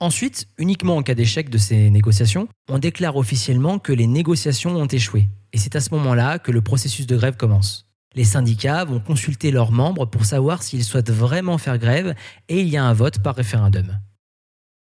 Ensuite, 0.00 0.48
uniquement 0.58 0.96
en 0.96 1.02
cas 1.02 1.14
d'échec 1.14 1.48
de 1.48 1.58
ces 1.58 1.90
négociations, 1.90 2.48
on 2.68 2.78
déclare 2.78 3.16
officiellement 3.16 3.78
que 3.78 3.92
les 3.92 4.08
négociations 4.08 4.74
ont 4.74 4.86
échoué. 4.86 5.28
Et 5.52 5.58
c'est 5.58 5.76
à 5.76 5.80
ce 5.80 5.94
moment-là 5.94 6.40
que 6.40 6.50
le 6.50 6.60
processus 6.60 7.06
de 7.06 7.16
grève 7.16 7.36
commence. 7.36 7.86
Les 8.16 8.24
syndicats 8.24 8.84
vont 8.84 8.98
consulter 8.98 9.52
leurs 9.52 9.70
membres 9.70 10.06
pour 10.06 10.24
savoir 10.24 10.64
s'ils 10.64 10.82
souhaitent 10.82 11.12
vraiment 11.12 11.58
faire 11.58 11.78
grève 11.78 12.14
et 12.48 12.60
il 12.60 12.68
y 12.68 12.76
a 12.76 12.84
un 12.84 12.94
vote 12.94 13.20
par 13.20 13.36
référendum. 13.36 14.00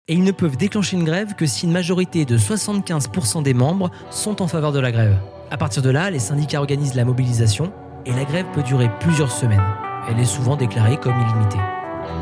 Et 0.07 0.13
ils 0.13 0.23
ne 0.23 0.33
peuvent 0.33 0.59
déclencher 0.59 0.99
une 0.99 1.05
grève 1.05 1.35
que 1.35 1.47
si 1.47 1.65
une 1.65 1.73
majorité 1.73 2.27
de 2.27 2.37
75% 2.37 3.43
des 3.43 3.55
membres 3.55 3.91
sont 4.11 4.43
en 4.43 4.47
faveur 4.47 4.71
de 4.71 4.79
la 4.79 4.93
grève. 4.93 5.17
À 5.51 5.57
partir 5.57 5.81
de 5.81 5.89
là, 5.89 6.11
les 6.11 6.19
syndicats 6.19 6.59
organisent 6.59 6.95
la 6.95 7.07
mobilisation 7.07 7.73
et 8.05 8.13
la 8.13 8.25
grève 8.25 8.45
peut 8.53 8.63
durer 8.63 8.91
plusieurs 9.01 9.33
semaines. 9.33 9.65
Elle 10.07 10.21
est 10.21 10.27
souvent 10.27 10.57
déclarée 10.57 10.99
comme 10.99 11.15
illimitée. 11.19 11.57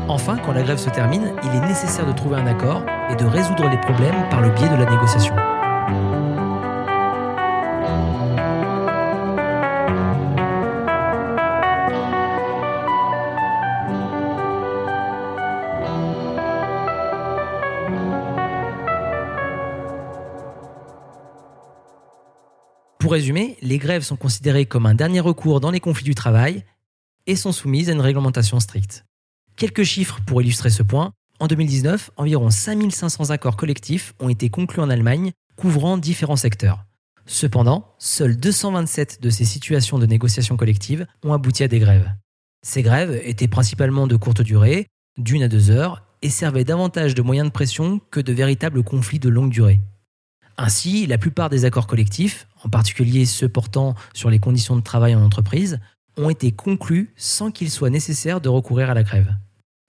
Enfin, 0.07 0.37
quand 0.37 0.53
la 0.53 0.63
grève 0.63 0.77
se 0.77 0.89
termine, 0.89 1.33
il 1.43 1.49
est 1.49 1.67
nécessaire 1.67 2.07
de 2.07 2.13
trouver 2.13 2.37
un 2.37 2.47
accord 2.47 2.85
et 3.09 3.17
de 3.17 3.25
résoudre 3.25 3.67
les 3.67 3.81
problèmes 3.81 4.29
par 4.29 4.39
le 4.39 4.49
biais 4.51 4.69
de 4.69 4.75
la 4.75 4.89
négociation. 4.89 5.35
Résumer, 23.13 23.57
les 23.61 23.77
grèves 23.77 24.03
sont 24.03 24.15
considérées 24.17 24.65
comme 24.65 24.85
un 24.85 24.95
dernier 24.95 25.19
recours 25.19 25.59
dans 25.59 25.71
les 25.71 25.79
conflits 25.79 26.03
du 26.03 26.15
travail 26.15 26.65
et 27.27 27.35
sont 27.35 27.51
soumises 27.51 27.89
à 27.89 27.93
une 27.93 28.01
réglementation 28.01 28.59
stricte. 28.59 29.05
Quelques 29.55 29.83
chiffres 29.83 30.19
pour 30.25 30.41
illustrer 30.41 30.69
ce 30.69 30.83
point. 30.83 31.13
En 31.39 31.47
2019, 31.47 32.11
environ 32.17 32.49
5500 32.49 33.29
accords 33.29 33.55
collectifs 33.55 34.13
ont 34.19 34.29
été 34.29 34.49
conclus 34.49 34.81
en 34.81 34.89
Allemagne, 34.89 35.31
couvrant 35.55 35.97
différents 35.97 36.35
secteurs. 36.35 36.85
Cependant, 37.25 37.93
seules 37.99 38.35
227 38.35 39.21
de 39.21 39.29
ces 39.29 39.45
situations 39.45 39.99
de 39.99 40.05
négociation 40.05 40.57
collective 40.57 41.07
ont 41.23 41.33
abouti 41.33 41.63
à 41.63 41.67
des 41.67 41.79
grèves. 41.79 42.11
Ces 42.65 42.81
grèves 42.81 43.21
étaient 43.23 43.47
principalement 43.47 44.07
de 44.07 44.15
courte 44.15 44.41
durée, 44.41 44.87
d'une 45.17 45.43
à 45.43 45.47
deux 45.47 45.69
heures, 45.69 46.03
et 46.21 46.29
servaient 46.29 46.63
davantage 46.63 47.15
de 47.15 47.21
moyens 47.21 47.47
de 47.47 47.53
pression 47.53 47.99
que 48.11 48.19
de 48.19 48.33
véritables 48.33 48.83
conflits 48.83 49.19
de 49.19 49.29
longue 49.29 49.51
durée. 49.51 49.81
Ainsi, 50.57 51.07
la 51.07 51.17
plupart 51.17 51.49
des 51.49 51.65
accords 51.65 51.87
collectifs, 51.87 52.47
en 52.63 52.69
particulier 52.69 53.25
ceux 53.25 53.49
portant 53.49 53.95
sur 54.13 54.29
les 54.29 54.39
conditions 54.39 54.75
de 54.75 54.81
travail 54.81 55.15
en 55.15 55.23
entreprise, 55.23 55.79
ont 56.17 56.29
été 56.29 56.51
conclus 56.51 57.11
sans 57.15 57.51
qu'il 57.51 57.71
soit 57.71 57.89
nécessaire 57.89 58.39
de 58.39 58.49
recourir 58.49 58.89
à 58.89 58.93
la 58.93 59.03
grève. 59.03 59.35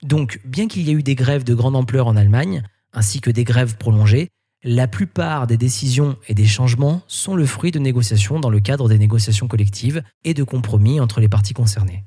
Donc, 0.03 0.41
bien 0.45 0.69
qu'il 0.69 0.83
y 0.83 0.91
ait 0.91 0.95
eu 0.95 1.03
des 1.03 1.15
grèves 1.15 1.45
de 1.45 1.55
grande 1.55 1.77
ampleur 1.77 2.07
en 2.07 2.17
Allemagne, 2.17 2.63
ainsi 2.93 3.21
que 3.21 3.31
des 3.31 3.45
grèves 3.45 3.77
prolongées, 3.77 4.29
la 4.63 4.89
plupart 4.89 5.47
des 5.47 5.59
décisions 5.59 6.17
et 6.27 6.35
des 6.35 6.47
changements 6.47 7.03
sont 7.07 7.37
le 7.37 7.45
fruit 7.45 7.71
de 7.71 7.79
négociations 7.79 8.41
dans 8.41 8.49
le 8.49 8.61
cadre 8.61 8.89
des 8.89 8.99
négociations 8.99 9.47
collectives 9.47 10.03
et 10.25 10.33
de 10.33 10.43
compromis 10.43 11.01
entre 11.01 11.21
les 11.21 11.29
parties 11.29 11.53
concernées. 11.53 12.05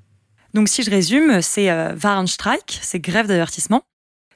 Donc 0.56 0.68
si 0.68 0.82
je 0.82 0.90
résume, 0.90 1.42
c'est 1.42 1.70
euh, 1.70 1.96
Warnstreik, 2.04 2.80
c'est 2.82 3.00
grève 3.00 3.28
d'avertissement, 3.28 3.84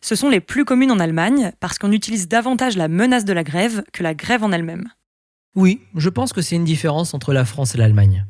ce 0.03 0.15
sont 0.15 0.29
les 0.29 0.39
plus 0.39 0.65
communes 0.65 0.91
en 0.91 0.99
Allemagne 0.99 1.51
parce 1.59 1.77
qu'on 1.77 1.91
utilise 1.91 2.27
davantage 2.27 2.75
la 2.75 2.87
menace 2.87 3.25
de 3.25 3.33
la 3.33 3.43
grève 3.43 3.83
que 3.93 4.03
la 4.03 4.13
grève 4.13 4.43
en 4.43 4.51
elle-même. 4.51 4.89
Oui, 5.55 5.81
je 5.95 6.09
pense 6.09 6.33
que 6.33 6.41
c'est 6.41 6.55
une 6.55 6.63
différence 6.63 7.13
entre 7.13 7.33
la 7.33 7.45
France 7.45 7.75
et 7.75 7.77
l'Allemagne. 7.77 8.25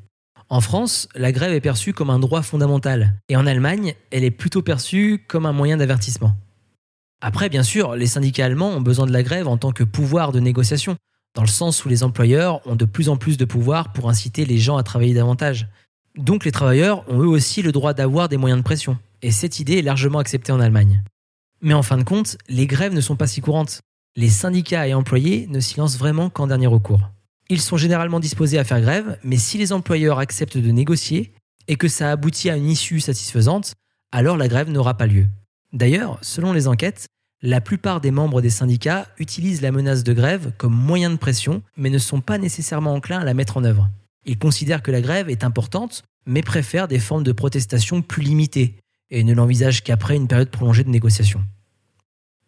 En 0.50 0.60
France, 0.60 1.08
la 1.16 1.32
grève 1.32 1.54
est 1.54 1.62
perçue 1.62 1.94
comme 1.94 2.10
un 2.10 2.20
droit 2.20 2.42
fondamental, 2.42 3.16
et 3.30 3.38
en 3.38 3.48
Allemagne, 3.48 3.96
elle 4.12 4.26
est 4.26 4.32
plutôt 4.32 4.62
perçue 4.62 5.24
comme 5.28 5.46
un 5.46 5.54
moyen 5.54 5.78
d'avertissement. 5.78 6.36
Après, 7.22 7.48
bien 7.48 7.64
sûr, 7.64 7.96
les 7.96 8.08
syndicats 8.08 8.46
allemands 8.46 8.72
ont 8.72 8.82
besoin 8.82 9.06
de 9.06 9.14
la 9.14 9.24
grève 9.24 9.48
en 9.48 9.56
tant 9.56 9.72
que 9.72 9.86
pouvoir 9.86 10.34
de 10.34 10.42
négociation, 10.42 10.98
dans 11.36 11.44
le 11.44 11.48
sens 11.48 11.86
où 11.86 11.90
les 11.90 12.04
employeurs 12.04 12.66
ont 12.68 12.76
de 12.76 12.84
plus 12.84 13.08
en 13.08 13.16
plus 13.16 13.38
de 13.38 13.46
pouvoir 13.46 13.94
pour 13.94 14.10
inciter 14.10 14.44
les 14.44 14.58
gens 14.58 14.76
à 14.76 14.84
travailler 14.84 15.14
davantage. 15.14 15.70
Donc 16.18 16.44
les 16.44 16.52
travailleurs 16.52 17.10
ont 17.10 17.22
eux 17.22 17.28
aussi 17.28 17.62
le 17.62 17.72
droit 17.72 17.94
d'avoir 17.94 18.28
des 18.28 18.38
moyens 18.38 18.60
de 18.60 18.66
pression, 18.66 18.98
et 19.22 19.32
cette 19.32 19.60
idée 19.60 19.78
est 19.78 19.84
largement 19.84 20.20
acceptée 20.20 20.52
en 20.52 20.60
Allemagne. 20.60 21.04
Mais 21.62 21.74
en 21.76 21.84
fin 21.84 21.98
de 21.98 22.04
compte, 22.04 22.38
les 22.50 22.66
grèves 22.66 22.94
ne 22.94 23.02
sont 23.02 23.16
pas 23.16 23.28
si 23.28 23.40
courantes. 23.42 23.82
Les 24.16 24.30
syndicats 24.30 24.88
et 24.88 24.94
employés 24.94 25.48
ne 25.48 25.60
s'y 25.60 25.78
lancent 25.78 25.98
vraiment 25.98 26.30
qu'en 26.30 26.48
dernier 26.48 26.68
recours. 26.68 27.12
Ils 27.50 27.62
sont 27.62 27.78
généralement 27.78 28.20
disposés 28.20 28.58
à 28.58 28.64
faire 28.64 28.82
grève, 28.82 29.18
mais 29.24 29.38
si 29.38 29.58
les 29.58 29.72
employeurs 29.72 30.20
acceptent 30.20 30.58
de 30.58 30.72
négocier 30.72 31.34
et 31.68 31.76
que 31.76 31.88
ça 31.88 32.12
aboutit 32.12 32.50
à 32.50 32.58
une 32.58 32.70
issue 32.70 33.00
satisfaisante, 33.00 33.74
alors 34.12 34.38
la 34.38 34.48
grève 34.48 34.70
n'aura 34.70 34.98
pas 34.98 35.06
lieu. 35.06 35.28
D'ailleurs, 35.72 36.18
selon 36.22 36.52
les 36.52 36.68
enquêtes, 36.68 37.06
la 37.44 37.62
plupart 37.62 38.02
des 38.02 38.12
membres 38.12 38.42
des 38.42 38.50
syndicats 38.50 39.08
utilisent 39.18 39.62
la 39.62 39.72
menace 39.72 40.04
de 40.04 40.14
grève 40.14 40.54
comme 40.58 40.76
moyen 40.76 41.10
de 41.10 41.16
pression, 41.16 41.62
mais 41.78 41.90
ne 41.90 41.98
sont 41.98 42.22
pas 42.22 42.38
nécessairement 42.38 42.94
enclins 42.94 43.20
à 43.20 43.26
la 43.26 43.34
mettre 43.34 43.58
en 43.58 43.64
œuvre. 43.64 43.90
Ils 44.26 44.38
considèrent 44.38 44.84
que 44.84 44.92
la 44.92 45.02
grève 45.02 45.30
est 45.30 45.44
importante, 45.44 46.04
mais 46.26 46.44
préfèrent 46.44 46.88
des 46.88 47.00
formes 47.00 47.24
de 47.24 47.32
protestation 47.32 48.02
plus 48.02 48.22
limitées, 48.22 48.76
et 49.12 49.24
ne 49.24 49.34
l'envisage 49.34 49.84
qu'après 49.84 50.16
une 50.16 50.28
période 50.28 50.50
prolongée 50.50 50.84
de 50.84 50.90
négociation. 50.90 51.44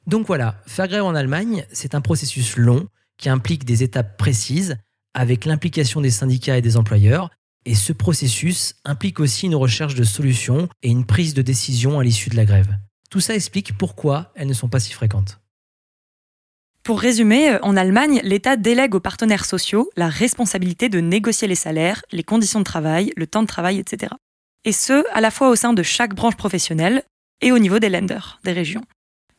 Donc 0.08 0.26
voilà, 0.28 0.62
faire 0.66 0.88
grève 0.88 1.04
en 1.04 1.16
Allemagne, 1.16 1.66
c'est 1.72 1.96
un 1.96 2.02
processus 2.02 2.58
long 2.58 2.88
qui 3.18 3.30
implique 3.30 3.66
des 3.66 3.84
étapes 3.84 4.18
précises 4.18 4.78
avec 5.14 5.46
l'implication 5.46 6.02
des 6.02 6.10
syndicats 6.10 6.58
et 6.58 6.62
des 6.62 6.76
employeurs, 6.76 7.30
et 7.66 7.76
ce 7.76 7.94
processus 7.94 8.76
implique 8.84 9.20
aussi 9.20 9.46
une 9.46 9.56
recherche 9.56 9.96
de 9.96 10.04
solutions 10.04 10.68
et 10.82 10.90
une 10.90 11.06
prise 11.06 11.34
de 11.34 11.42
décision 11.42 12.00
à 12.00 12.04
l'issue 12.04 12.30
de 12.30 12.36
la 12.36 12.46
grève. 12.46 12.76
Tout 13.10 13.20
ça 13.20 13.36
explique 13.36 13.78
pourquoi 13.78 14.34
elles 14.36 14.48
ne 14.48 14.54
sont 14.54 14.70
pas 14.70 14.80
si 14.80 14.92
fréquentes. 14.92 15.40
Pour 16.82 17.00
résumer, 17.00 17.58
en 17.62 17.78
Allemagne, 17.78 18.20
l'État 18.24 18.58
délègue 18.58 18.96
aux 18.96 19.00
partenaires 19.00 19.46
sociaux 19.46 19.90
la 19.96 20.10
responsabilité 20.10 20.90
de 20.90 21.00
négocier 21.00 21.48
les 21.48 21.56
salaires, 21.56 22.04
les 22.12 22.24
conditions 22.24 22.60
de 22.60 22.66
travail, 22.66 23.14
le 23.16 23.28
temps 23.28 23.44
de 23.44 23.48
travail, 23.48 23.80
etc 23.80 24.14
et 24.66 24.72
ce, 24.72 25.04
à 25.14 25.22
la 25.22 25.32
fois 25.32 25.50
au 25.50 25.56
sein 25.56 25.74
de 25.74 25.84
chaque 25.84 26.16
branche 26.16 26.36
professionnelle 26.36 27.04
et 27.42 27.52
au 27.52 27.60
niveau 27.60 27.80
des 27.80 27.90
lenders, 27.90 28.40
des 28.44 28.54
régions. 28.54 28.84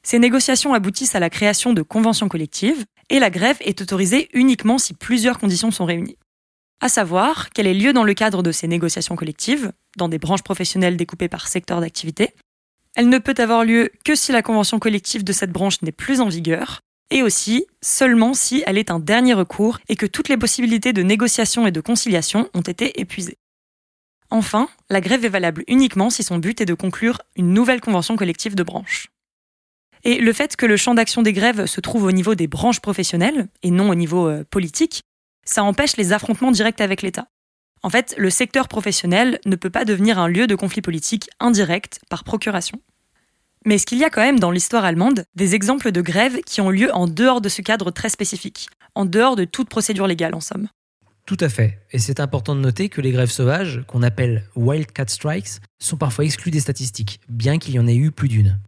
Ces 0.02 0.19
négociations 0.19 0.75
aboutissent 0.75 1.14
à 1.14 1.21
la 1.21 1.31
création 1.31 1.73
de 1.73 1.83
conventions 1.83 2.28
collectives, 2.28 2.85
et 3.09 3.19
la 3.19 3.31
grève 3.31 3.57
est 3.61 3.81
autorisée 3.81 4.28
uniquement 4.35 4.76
si 4.76 4.93
plusieurs 4.93 5.38
conditions 5.38 5.71
sont 5.71 5.87
réunies. 5.87 6.19
À 6.83 6.88
savoir 6.90 7.50
qu'elle 7.50 7.66
ait 7.66 7.75
lieu 7.75 7.95
dans 7.95 8.04
le 8.04 8.12
cadre 8.12 8.43
de 8.43 8.52
ces 8.52 8.69
négociations 8.69 9.16
collectives, 9.16 9.73
dans 9.97 10.09
des 10.09 10.19
branches 10.19 10.43
professionnelles 10.43 10.99
découpées 10.99 11.28
par 11.28 11.49
secteur 11.49 11.81
d'activité. 11.81 12.35
Elle 12.95 13.09
ne 13.09 13.19
peut 13.19 13.35
avoir 13.38 13.64
lieu 13.64 13.90
que 14.04 14.14
si 14.14 14.33
la 14.33 14.43
convention 14.43 14.78
collective 14.78 15.25
de 15.25 15.33
cette 15.33 15.52
branche 15.52 15.81
n'est 15.81 15.93
plus 15.93 16.21
en 16.21 16.28
vigueur, 16.28 16.81
et 17.11 17.23
aussi 17.23 17.66
seulement 17.83 18.35
si 18.35 18.62
elle 18.66 18.78
est 18.78 18.90
un 18.90 18.99
dernier 18.99 19.35
recours 19.35 19.78
et 19.88 19.97
que 19.97 20.07
toutes 20.07 20.28
les 20.28 20.37
possibilités 20.37 20.93
de 20.93 21.02
négociation 21.02 21.66
et 21.66 21.73
de 21.73 21.81
conciliation 21.81 22.49
ont 22.54 22.61
été 22.61 23.00
épuisées. 23.00 23.38
Enfin, 24.34 24.68
la 24.90 25.00
grève 25.00 25.24
est 25.24 25.28
valable 25.28 25.62
uniquement 25.68 26.10
si 26.10 26.24
son 26.24 26.38
but 26.38 26.60
est 26.60 26.66
de 26.66 26.74
conclure 26.74 27.22
une 27.36 27.52
nouvelle 27.52 27.80
convention 27.80 28.16
collective 28.16 28.56
de 28.56 28.64
branche. 28.64 29.06
Et 30.02 30.18
le 30.18 30.32
fait 30.32 30.56
que 30.56 30.66
le 30.66 30.76
champ 30.76 30.92
d'action 30.92 31.22
des 31.22 31.32
grèves 31.32 31.66
se 31.66 31.80
trouve 31.80 32.02
au 32.02 32.10
niveau 32.10 32.34
des 32.34 32.48
branches 32.48 32.80
professionnelles 32.80 33.46
et 33.62 33.70
non 33.70 33.90
au 33.90 33.94
niveau 33.94 34.26
euh, 34.26 34.42
politique, 34.50 35.02
ça 35.44 35.62
empêche 35.62 35.96
les 35.96 36.12
affrontements 36.12 36.50
directs 36.50 36.80
avec 36.80 37.02
l'État. 37.02 37.28
En 37.84 37.90
fait, 37.90 38.12
le 38.18 38.28
secteur 38.28 38.66
professionnel 38.66 39.38
ne 39.46 39.54
peut 39.54 39.70
pas 39.70 39.84
devenir 39.84 40.18
un 40.18 40.26
lieu 40.26 40.48
de 40.48 40.56
conflit 40.56 40.82
politique 40.82 41.30
indirect 41.38 42.00
par 42.10 42.24
procuration. 42.24 42.80
Mais 43.64 43.76
est-ce 43.76 43.86
qu'il 43.86 43.98
y 43.98 44.04
a 44.04 44.10
quand 44.10 44.20
même 44.20 44.40
dans 44.40 44.50
l'histoire 44.50 44.84
allemande 44.84 45.26
des 45.36 45.54
exemples 45.54 45.92
de 45.92 46.00
grèves 46.00 46.40
qui 46.40 46.60
ont 46.60 46.70
lieu 46.70 46.92
en 46.92 47.06
dehors 47.06 47.40
de 47.40 47.48
ce 47.48 47.62
cadre 47.62 47.92
très 47.92 48.08
spécifique, 48.08 48.68
en 48.96 49.04
dehors 49.04 49.36
de 49.36 49.44
toute 49.44 49.68
procédure 49.68 50.08
légale 50.08 50.34
en 50.34 50.40
somme 50.40 50.66
tout 51.26 51.38
à 51.40 51.49
fait. 51.49 51.81
Et 51.90 51.99
c'est 51.99 52.21
important 52.21 52.54
de 52.54 52.61
noter 52.61 52.88
que 52.88 53.00
les 53.00 53.11
grèves 53.11 53.31
sauvages, 53.31 53.83
qu'on 53.87 54.02
appelle 54.02 54.45
wildcat 54.57 55.07
strikes, 55.09 55.61
sont 55.78 55.97
parfois 55.97 56.25
exclues 56.25 56.50
des 56.50 56.61
statistiques, 56.61 57.21
bien 57.28 57.59
qu'il 57.59 57.75
y 57.75 57.78
en 57.78 57.87
ait 57.87 57.97
eu 57.97 58.11
plus 58.11 58.28
d'une. 58.28 58.59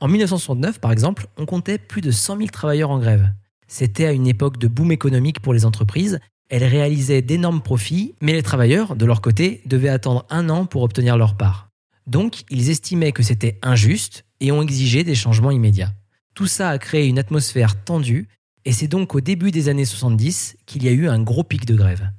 En 0.00 0.08
1969, 0.08 0.80
par 0.80 0.90
exemple, 0.90 1.28
on 1.36 1.46
comptait 1.46 1.78
plus 1.78 2.00
de 2.00 2.10
100 2.10 2.38
000 2.38 2.48
travailleurs 2.48 2.90
en 2.90 2.98
grève. 2.98 3.30
C'était 3.68 4.06
à 4.06 4.12
une 4.12 4.26
époque 4.26 4.58
de 4.58 4.66
boom 4.66 4.90
économique 4.90 5.40
pour 5.40 5.54
les 5.54 5.64
entreprises. 5.64 6.18
Elles 6.50 6.64
réalisaient 6.64 7.22
d'énormes 7.22 7.62
profits, 7.62 8.14
mais 8.20 8.32
les 8.32 8.42
travailleurs, 8.42 8.96
de 8.96 9.06
leur 9.06 9.20
côté, 9.20 9.62
devaient 9.66 9.88
attendre 9.88 10.26
un 10.28 10.50
an 10.50 10.66
pour 10.66 10.82
obtenir 10.82 11.16
leur 11.16 11.36
part. 11.36 11.68
Donc, 12.08 12.42
ils 12.50 12.68
estimaient 12.68 13.12
que 13.12 13.22
c'était 13.22 13.60
injuste 13.62 14.24
et 14.40 14.50
ont 14.50 14.60
exigé 14.60 15.04
des 15.04 15.14
changements 15.14 15.52
immédiats. 15.52 15.92
Tout 16.34 16.48
ça 16.48 16.70
a 16.70 16.78
créé 16.78 17.06
une 17.06 17.20
atmosphère 17.20 17.82
tendue 17.84 18.26
et 18.64 18.72
c'est 18.72 18.88
donc 18.88 19.14
au 19.14 19.20
début 19.20 19.50
des 19.50 19.68
années 19.68 19.84
70 19.84 20.56
qu'il 20.66 20.84
y 20.84 20.88
a 20.88 20.92
eu 20.92 21.08
un 21.08 21.20
gros 21.20 21.44
pic 21.44 21.66
de 21.66 21.74
grève. 21.74 22.10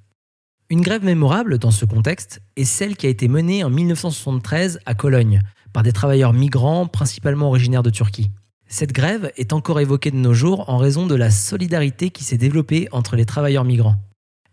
Une 0.70 0.82
grève 0.82 1.04
mémorable 1.04 1.60
dans 1.60 1.72
ce 1.72 1.86
contexte 1.86 2.42
est 2.56 2.66
celle 2.66 2.98
qui 2.98 3.06
a 3.06 3.10
été 3.10 3.28
menée 3.28 3.64
en 3.64 3.70
1973 3.70 4.80
à 4.86 4.96
Cologne 4.96 5.42
par 5.72 5.84
des 5.84 5.92
travailleurs 5.92 6.34
migrants 6.34 6.88
principalement 6.88 7.48
originaires 7.48 7.84
de 7.84 7.90
Turquie. 7.90 8.32
Cette 8.68 8.92
grève 8.92 9.32
est 9.38 9.54
encore 9.54 9.80
évoquée 9.80 10.12
de 10.12 10.18
nos 10.18 10.34
jours 10.34 10.70
en 10.70 10.78
raison 10.78 11.06
de 11.06 11.16
la 11.16 11.30
solidarité 11.30 12.10
qui 12.10 12.24
s'est 12.24 12.38
développée 12.38 12.88
entre 12.92 13.16
les 13.16 13.26
travailleurs 13.26 13.66
migrants. 13.66 13.98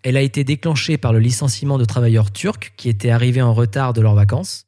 Elle 0.02 0.16
a 0.16 0.22
été 0.22 0.44
déclenchée 0.44 0.98
par 0.98 1.12
le 1.12 1.18
licenciement 1.18 1.78
de 1.78 1.84
travailleurs 1.84 2.30
turcs 2.30 2.72
qui 2.76 2.88
étaient 2.88 3.10
arrivés 3.10 3.42
en 3.42 3.54
retard 3.54 3.92
de 3.92 4.00
leurs 4.00 4.14
vacances. 4.14 4.66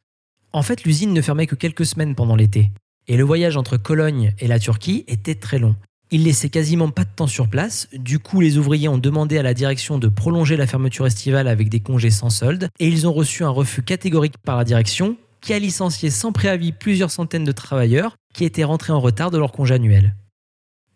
En 0.53 0.63
fait, 0.63 0.85
l'usine 0.85 1.13
ne 1.13 1.23
fermait 1.23 1.47
que 1.47 1.55
quelques 1.55 1.87
semaines 1.87 2.15
pendant 2.15 2.37
l'été, 2.37 2.71
et 3.09 3.17
le 3.17 3.25
voyage 3.25 3.57
entre 3.57 3.77
Cologne 3.79 4.35
et 4.39 4.47
la 4.47 4.59
Turquie 4.59 5.05
était 5.09 5.35
très 5.35 5.59
long. 5.59 5.75
Il 6.15 6.25
laissait 6.25 6.51
quasiment 6.51 6.91
pas 6.91 7.05
de 7.05 7.11
temps 7.17 7.27
sur 7.27 7.49
place, 7.49 7.89
du 7.95 8.19
coup 8.19 8.43
les 8.43 8.59
ouvriers 8.59 8.87
ont 8.87 8.99
demandé 8.99 9.39
à 9.39 9.43
la 9.43 9.55
direction 9.55 9.99
de 9.99 10.09
prolonger 10.09 10.59
la 10.59 10.67
fermeture 10.67 11.07
estivale 11.07 11.49
avec 11.49 11.71
des 11.71 11.81
congés 11.81 12.11
sans 12.11 12.29
solde, 12.29 12.69
et 12.79 12.87
ils 12.87 13.09
ont 13.09 13.15
reçu 13.15 13.45
un 13.45 13.49
refus 13.49 13.83
catégorique 13.83 14.37
par 14.37 14.59
la 14.59 14.65
direction, 14.65 15.17
qui 15.41 15.55
a 15.55 15.59
licencié 15.59 16.11
sans 16.11 16.31
préavis 16.31 16.73
plusieurs 16.73 17.11
centaines 17.11 17.45
de 17.45 17.53
travailleurs 17.53 18.15
qui 18.35 18.45
étaient 18.45 18.63
rentrés 18.63 18.93
en 18.93 19.01
retard 19.01 19.31
de 19.31 19.39
leur 19.39 19.53
congé 19.53 19.73
annuel. 19.73 20.15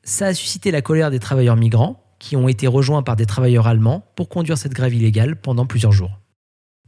Ça 0.05 0.27
a 0.27 0.35
suscité 0.35 0.71
la 0.71 0.83
colère 0.83 1.11
des 1.11 1.19
travailleurs 1.19 1.57
migrants, 1.57 2.15
qui 2.19 2.37
ont 2.37 2.47
été 2.47 2.67
rejoints 2.67 3.03
par 3.03 3.17
des 3.17 3.25
travailleurs 3.25 3.67
allemands 3.67 4.05
pour 4.17 4.29
conduire 4.29 4.59
cette 4.59 4.75
grève 4.75 4.93
illégale 4.93 5.37
pendant 5.37 5.65
plusieurs 5.65 5.93
jours. 5.93 6.21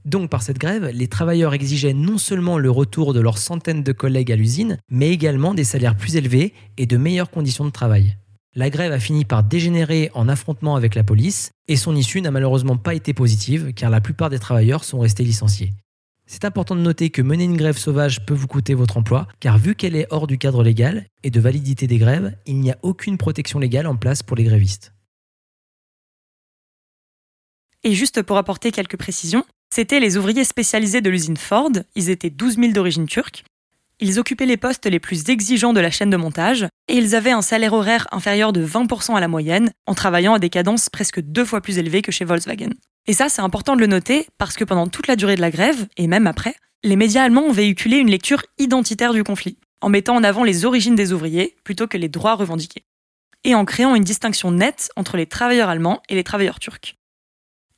Donc 0.09 0.31
par 0.31 0.43
cette 0.43 0.57
grève, 0.57 0.87
les 0.87 1.07
travailleurs 1.07 1.53
exigeaient 1.53 1.93
non 1.93 2.17
seulement 2.17 2.57
le 2.57 2.71
retour 2.71 3.13
de 3.13 3.21
leurs 3.21 3.37
centaines 3.37 3.83
de 3.83 3.93
collègues 3.93 4.33
à 4.33 4.37
l'usine, 4.37 4.79
mais 4.91 5.11
également 5.11 5.53
des 5.53 5.65
salaires 5.65 5.99
plus 5.99 6.17
élevés 6.17 6.55
et 6.79 6.87
de 6.87 6.97
meilleures 6.97 7.31
conditions 7.31 7.67
de 7.67 7.71
travail. 7.71 8.17
La 8.55 8.71
grève 8.71 8.93
a 8.93 9.01
fini 9.01 9.27
par 9.27 9.43
dégénérer 9.43 10.11
en 10.15 10.27
affrontement 10.31 10.77
avec 10.77 10.95
la 10.95 11.05
police, 11.05 11.51
et 11.69 11.77
son 11.77 11.95
issue 11.95 12.23
n'a 12.23 12.31
malheureusement 12.31 12.79
pas 12.79 12.95
été 12.95 13.13
positive, 13.13 13.75
car 13.75 13.91
la 13.91 14.01
plupart 14.01 14.31
des 14.31 14.39
travailleurs 14.39 14.83
sont 14.83 14.99
restés 14.99 15.25
licenciés. 15.25 15.75
C'est 16.25 16.47
important 16.47 16.75
de 16.75 16.81
noter 16.81 17.11
que 17.11 17.21
mener 17.21 17.45
une 17.45 17.59
grève 17.59 17.77
sauvage 17.77 18.25
peut 18.25 18.33
vous 18.33 18.47
coûter 18.47 18.73
votre 18.73 18.97
emploi, 18.97 19.29
car 19.41 19.59
vu 19.59 19.75
qu'elle 19.75 19.95
est 19.95 20.07
hors 20.09 20.27
du 20.27 20.39
cadre 20.39 20.63
légal 20.63 21.05
et 21.23 21.31
de 21.31 21.39
validité 21.39 21.87
des 21.87 21.99
grèves, 21.99 22.35
il 22.47 22.61
n'y 22.61 22.71
a 22.71 22.79
aucune 22.81 23.19
protection 23.19 23.59
légale 23.59 23.87
en 23.87 23.97
place 23.97 24.23
pour 24.23 24.39
les 24.39 24.45
grévistes. 24.45 24.95
Et 27.85 27.93
juste 27.93 28.23
pour 28.23 28.39
apporter 28.39 28.73
quelques 28.73 28.97
précisions, 28.97 29.45
c'étaient 29.75 30.01
les 30.01 30.17
ouvriers 30.17 30.45
spécialisés 30.45 31.01
de 31.01 31.11
l'usine 31.11 31.37
Ford, 31.37 31.73
ils 31.95 32.11
étaient 32.11 32.31
12 32.31 32.57
000 32.57 32.73
d'origine 32.73 33.07
turque. 33.07 33.45
Ils 34.01 34.21
occupaient 34.21 34.47
les 34.47 34.57
postes 34.57 34.87
les 34.87 35.01
plus 35.01 35.29
exigeants 35.29 35.73
de 35.73 35.81
la 35.81 35.91
chaîne 35.91 36.11
de 36.11 36.17
montage 36.17 36.67
et 36.87 36.97
ils 36.97 37.17
avaient 37.17 37.33
un 37.33 37.43
salaire 37.43 37.73
horaire 37.73 38.07
inférieur 38.13 38.53
de 38.53 38.65
20% 38.65 39.17
à 39.17 39.21
la 39.21 39.29
moyenne 39.29 39.73
en 39.87 39.95
travaillant 39.95 40.35
à 40.35 40.39
des 40.39 40.51
cadences 40.51 40.89
presque 40.89 41.21
deux 41.21 41.45
fois 41.45 41.61
plus 41.61 41.79
élevées 41.79 42.03
que 42.03 42.13
chez 42.13 42.25
Volkswagen. 42.25 42.71
Et 43.07 43.13
ça, 43.13 43.29
c'est 43.29 43.43
important 43.43 43.75
de 43.75 43.81
le 43.81 43.87
noter 43.87 44.27
parce 44.39 44.55
que 44.55 44.65
pendant 44.65 44.87
toute 44.87 45.09
la 45.09 45.17
durée 45.17 45.35
de 45.35 45.41
la 45.41 45.51
grève, 45.51 45.89
et 45.97 46.07
même 46.07 46.27
après, 46.27 46.55
les 46.85 46.95
médias 46.95 47.25
allemands 47.25 47.47
ont 47.47 47.53
véhiculé 47.53 47.97
une 47.97 48.11
lecture 48.11 48.45
identitaire 48.59 49.13
du 49.13 49.25
conflit, 49.25 49.57
en 49.81 49.89
mettant 49.89 50.15
en 50.15 50.23
avant 50.23 50.45
les 50.45 50.65
origines 50.65 50.95
des 50.95 51.13
ouvriers 51.13 51.57
plutôt 51.65 51.89
que 51.89 51.97
les 51.97 52.09
droits 52.09 52.35
revendiqués, 52.35 52.85
et 53.45 53.55
en 53.55 53.65
créant 53.65 53.95
une 53.95 54.05
distinction 54.05 54.53
nette 54.53 54.91
entre 54.95 55.17
les 55.17 55.27
travailleurs 55.27 55.71
allemands 55.71 56.03
et 56.09 56.15
les 56.15 56.25
travailleurs 56.25 56.61
turcs. 56.61 56.98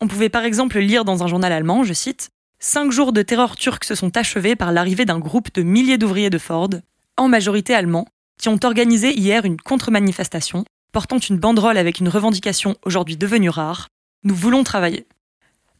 On 0.00 0.08
pouvait 0.08 0.30
par 0.30 0.44
exemple 0.44 0.78
lire 0.78 1.04
dans 1.04 1.22
un 1.22 1.26
journal 1.26 1.52
allemand, 1.52 1.84
je 1.84 1.92
cite, 1.92 2.30
Cinq 2.62 2.92
jours 2.92 3.12
de 3.12 3.22
terreur 3.22 3.56
turque 3.56 3.84
se 3.84 3.94
sont 3.94 4.16
achevés 4.16 4.54
par 4.54 4.70
l'arrivée 4.70 5.06
d'un 5.06 5.18
groupe 5.18 5.52
de 5.54 5.62
milliers 5.62 5.96
d'ouvriers 5.96 6.28
de 6.28 6.38
Ford, 6.38 6.68
en 7.16 7.28
majorité 7.28 7.74
allemands, 7.74 8.06
qui 8.38 8.50
ont 8.50 8.58
organisé 8.62 9.18
hier 9.18 9.44
une 9.44 9.58
contre-manifestation 9.58 10.64
portant 10.92 11.18
une 11.18 11.38
banderole 11.38 11.78
avec 11.78 12.00
une 12.00 12.08
revendication 12.08 12.76
aujourd'hui 12.84 13.16
devenue 13.16 13.48
rare. 13.48 13.88
Nous 14.24 14.34
voulons 14.34 14.64
travailler. 14.64 15.06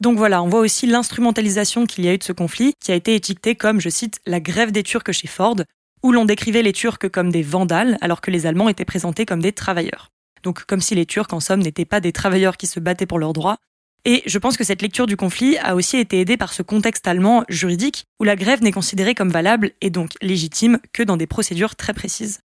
Donc 0.00 0.16
voilà, 0.16 0.42
on 0.42 0.48
voit 0.48 0.60
aussi 0.60 0.86
l'instrumentalisation 0.86 1.86
qu'il 1.86 2.04
y 2.04 2.08
a 2.08 2.14
eu 2.14 2.18
de 2.18 2.24
ce 2.24 2.32
conflit, 2.32 2.72
qui 2.82 2.92
a 2.92 2.94
été 2.94 3.14
étiqueté 3.14 3.54
comme, 3.54 3.80
je 3.80 3.90
cite, 3.90 4.20
la 4.24 4.40
grève 4.40 4.72
des 4.72 4.82
Turcs 4.82 5.12
chez 5.12 5.26
Ford, 5.26 5.56
où 6.02 6.12
l'on 6.12 6.24
décrivait 6.24 6.62
les 6.62 6.72
Turcs 6.72 7.10
comme 7.12 7.30
des 7.30 7.42
vandales, 7.42 7.98
alors 8.00 8.22
que 8.22 8.30
les 8.30 8.46
Allemands 8.46 8.70
étaient 8.70 8.86
présentés 8.86 9.26
comme 9.26 9.42
des 9.42 9.52
travailleurs. 9.52 10.08
Donc 10.42 10.64
comme 10.64 10.80
si 10.80 10.94
les 10.94 11.04
Turcs, 11.04 11.32
en 11.32 11.40
somme, 11.40 11.60
n'étaient 11.60 11.84
pas 11.84 12.00
des 12.00 12.12
travailleurs 12.12 12.56
qui 12.56 12.66
se 12.66 12.80
battaient 12.80 13.04
pour 13.04 13.18
leurs 13.18 13.34
droits, 13.34 13.58
et 14.04 14.22
je 14.24 14.38
pense 14.38 14.56
que 14.56 14.64
cette 14.64 14.82
lecture 14.82 15.06
du 15.06 15.16
conflit 15.16 15.58
a 15.58 15.74
aussi 15.74 15.98
été 15.98 16.20
aidée 16.20 16.36
par 16.36 16.52
ce 16.52 16.62
contexte 16.62 17.06
allemand 17.06 17.44
juridique 17.48 18.06
où 18.18 18.24
la 18.24 18.36
grève 18.36 18.62
n'est 18.62 18.72
considérée 18.72 19.14
comme 19.14 19.30
valable 19.30 19.72
et 19.80 19.90
donc 19.90 20.12
légitime 20.22 20.78
que 20.92 21.02
dans 21.02 21.16
des 21.16 21.26
procédures 21.26 21.76
très 21.76 21.92
précises. 21.92 22.40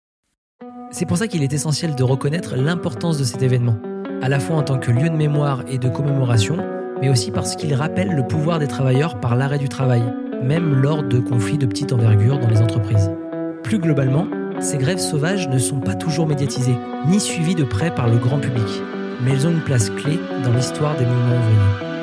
C'est 0.92 1.06
pour 1.06 1.18
ça 1.18 1.28
qu'il 1.28 1.44
est 1.44 1.54
essentiel 1.54 1.96
de 1.96 2.04
reconnaître 2.04 2.56
l'importance 2.56 3.18
de 3.18 3.24
cet 3.24 3.42
événement, 3.42 3.78
à 4.22 4.30
la 4.30 4.40
fois 4.40 4.56
en 4.56 4.64
tant 4.64 4.80
que 4.80 4.92
lieu 4.92 5.10
de 5.10 5.16
mémoire 5.16 5.64
et 5.68 5.78
de 5.78 5.90
commémoration, 5.90 6.58
mais 7.02 7.10
aussi 7.10 7.32
parce 7.32 7.56
qu'il 7.56 7.74
rappelle 7.74 8.12
le 8.16 8.26
pouvoir 8.26 8.60
des 8.60 8.68
travailleurs 8.68 9.20
par 9.20 9.36
l'arrêt 9.36 9.60
du 9.60 9.70
travail, 9.70 10.04
même 10.44 10.74
lors 10.74 11.04
de 11.04 11.20
conflits 11.20 11.58
de 11.58 11.66
petite 11.66 11.94
envergure 11.94 12.40
dans 12.40 12.50
les 12.50 12.62
entreprises. 12.62 13.12
Plus 13.64 13.80
globalement, 13.80 14.28
ces 14.60 14.78
grèves 14.78 15.00
sauvages 15.00 15.48
ne 15.50 15.58
sont 15.58 15.80
pas 15.80 15.96
toujours 15.96 16.28
médiatisées, 16.28 16.78
ni 17.08 17.20
suivies 17.20 17.56
de 17.56 17.64
près 17.64 17.94
par 17.94 18.08
le 18.08 18.18
grand 18.18 18.40
public 18.40 18.82
mais 19.24 19.32
elles 19.32 19.48
ont 19.48 19.52
une 19.52 19.64
place 19.64 19.90
clé 19.90 20.20
dans 20.44 20.54
l'histoire 20.54 20.98
des 20.98 21.06
mouvements 21.06 21.38
ouvriers. 21.38 21.94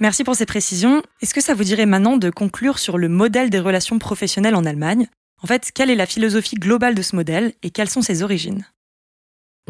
Merci 0.00 0.24
pour 0.24 0.34
ces 0.34 0.46
précisions. 0.46 1.02
Est-ce 1.20 1.34
que 1.34 1.42
ça 1.42 1.52
vous 1.52 1.62
dirait 1.62 1.84
maintenant 1.84 2.16
de 2.16 2.30
conclure 2.30 2.78
sur 2.78 2.96
le 2.96 3.10
modèle 3.10 3.50
des 3.50 3.60
relations 3.60 3.98
professionnelles 3.98 4.54
en 4.54 4.64
Allemagne? 4.64 5.08
En 5.42 5.46
fait, 5.46 5.72
quelle 5.74 5.90
est 5.90 5.94
la 5.94 6.06
philosophie 6.06 6.56
globale 6.56 6.94
de 6.94 7.02
ce 7.02 7.14
modèle 7.14 7.52
et 7.62 7.70
quelles 7.70 7.90
sont 7.90 8.00
ses 8.00 8.22
origines? 8.22 8.64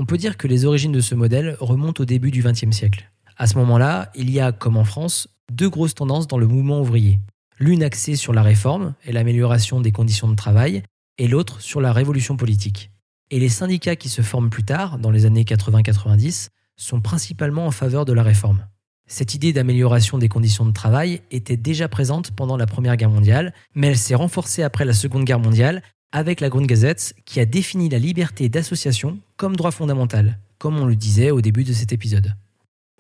On 0.01 0.07
peut 0.07 0.17
dire 0.17 0.39
que 0.39 0.49
les 0.49 0.65
origines 0.65 0.93
de 0.93 1.03
ce 1.03 1.15
modèle 1.15 1.59
remontent 1.61 2.03
au 2.03 2.07
début 2.07 2.31
du 2.31 2.43
XXe 2.43 2.71
siècle. 2.71 3.13
À 3.37 3.47
ce 3.47 3.59
moment-là, 3.59 4.11
il 4.15 4.31
y 4.31 4.41
a, 4.41 4.51
comme 4.51 4.79
en 4.79 4.85
France, 4.85 5.29
deux 5.53 5.69
grosses 5.69 5.95
tendances 5.95 6.27
dans 6.27 6.39
le 6.39 6.47
mouvement 6.47 6.81
ouvrier. 6.81 7.21
L'une 7.59 7.83
axée 7.83 8.17
sur 8.17 8.33
la 8.33 8.43
réforme 8.43 8.95
et 9.05 9.13
l'amélioration 9.13 9.79
des 9.79 9.93
conditions 9.93 10.29
de 10.29 10.37
travail, 10.37 10.83
et 11.19 11.29
l'autre 11.29 11.61
sur 11.61 11.83
la 11.83 11.93
révolution 11.93 12.39
politique. 12.39 12.91
Et 13.31 13.39
les 13.39 13.51
syndicats 13.51 13.95
qui 13.95 14.09
se 14.09 14.23
forment 14.23 14.49
plus 14.49 14.65
tard, 14.65 14.99
dans 14.99 15.11
les 15.11 15.27
années 15.27 15.45
80-90, 15.45 16.49
sont 16.77 17.03
principalement 17.03 17.67
en 17.67 17.71
faveur 17.71 18.07
de 18.07 18.15
la 18.15 18.23
réforme. 18.23 18.67
Cette 19.07 19.35
idée 19.35 19.53
d'amélioration 19.53 20.17
des 20.17 20.31
conditions 20.31 20.65
de 20.65 20.73
travail 20.73 21.21
était 21.31 21.59
déjà 21.59 21.89
présente 21.89 22.31
pendant 22.31 22.57
la 22.57 22.65
Première 22.65 22.97
Guerre 22.97 23.11
mondiale, 23.11 23.53
mais 23.75 23.89
elle 23.89 23.99
s'est 23.99 24.15
renforcée 24.15 24.63
après 24.63 24.87
la 24.87 24.95
Seconde 24.95 25.25
Guerre 25.25 25.41
mondiale 25.41 25.83
avec 26.13 26.41
la 26.41 26.49
Grundgesetz 26.49 27.15
qui 27.25 27.41
a 27.41 27.47
défini 27.47 27.89
la 27.89 27.99
liberté 27.99 28.49
d'association 28.49 29.19
comme 29.37 29.57
droit 29.57 29.71
fondamental, 29.71 30.39
comme 30.59 30.79
on 30.79 30.87
le 30.87 30.97
disait 30.97 31.31
au 31.31 31.41
début 31.41 31.65
de 31.65 31.73
cet 31.73 31.93
épisode. 31.93 32.35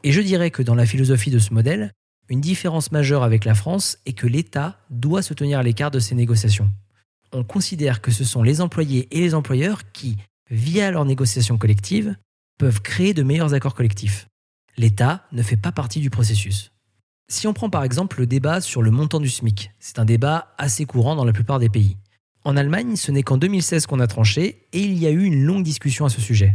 Et 0.03 0.13
je 0.13 0.21
dirais 0.21 0.51
que 0.51 0.63
dans 0.63 0.75
la 0.75 0.87
philosophie 0.87 1.31
de 1.31 1.39
ce 1.39 1.53
modèle, 1.53 1.93
une 2.29 2.41
différence 2.41 2.93
majeure 2.93 3.23
avec 3.23 3.45
la 3.45 3.55
France 3.55 3.99
est 4.07 4.13
que 4.13 4.27
l'État 4.27 4.79
doit 4.89 5.23
se 5.23 5.35
tenir 5.35 5.59
à 5.59 5.63
l'écart 5.63 5.91
de 5.91 5.99
ces 5.99 6.15
négociations. 6.15 6.71
On 7.33 7.45
considère 7.45 8.01
que 8.01 8.11
ce 8.11 8.25
sont 8.25 8.43
les 8.43 8.61
employés 8.61 9.09
et 9.11 9.21
les 9.21 9.35
employeurs 9.35 9.91
qui, 9.93 10.17
via 10.51 10.91
leurs 10.91 11.05
négociations 11.05 11.59
collectives, 11.59 12.17
peuvent 12.59 12.83
créer 12.83 13.15
de 13.15 13.23
meilleurs 13.23 13.55
accords 13.55 13.75
collectifs. 13.75 14.29
L'État 14.77 15.27
ne 15.33 15.43
fait 15.43 15.57
pas 15.57 15.73
partie 15.73 16.01
du 16.01 16.11
processus. 16.11 16.73
Si 17.29 17.47
on 17.47 17.53
prend 17.53 17.71
par 17.71 17.85
exemple 17.85 18.21
le 18.21 18.27
débat 18.27 18.61
sur 18.61 18.83
le 18.83 18.91
montant 18.91 19.21
du 19.21 19.29
SMIC, 19.29 19.71
c'est 19.79 19.99
un 19.99 20.05
débat 20.05 20.55
assez 20.59 20.85
courant 20.85 21.17
dans 21.17 21.25
la 21.25 21.33
plupart 21.33 21.59
des 21.59 21.69
pays. 21.69 21.97
En 22.43 22.57
Allemagne, 22.57 22.97
ce 22.97 23.13
n'est 23.13 23.23
qu'en 23.23 23.37
2016 23.37 23.87
qu'on 23.87 24.01
a 24.01 24.07
tranché 24.07 24.67
et 24.73 24.81
il 24.81 24.97
y 24.97 25.07
a 25.07 25.11
eu 25.11 25.25
une 25.25 25.45
longue 25.45 25.63
discussion 25.63 26.07
à 26.07 26.09
ce 26.09 26.23
sujet. 26.23 26.55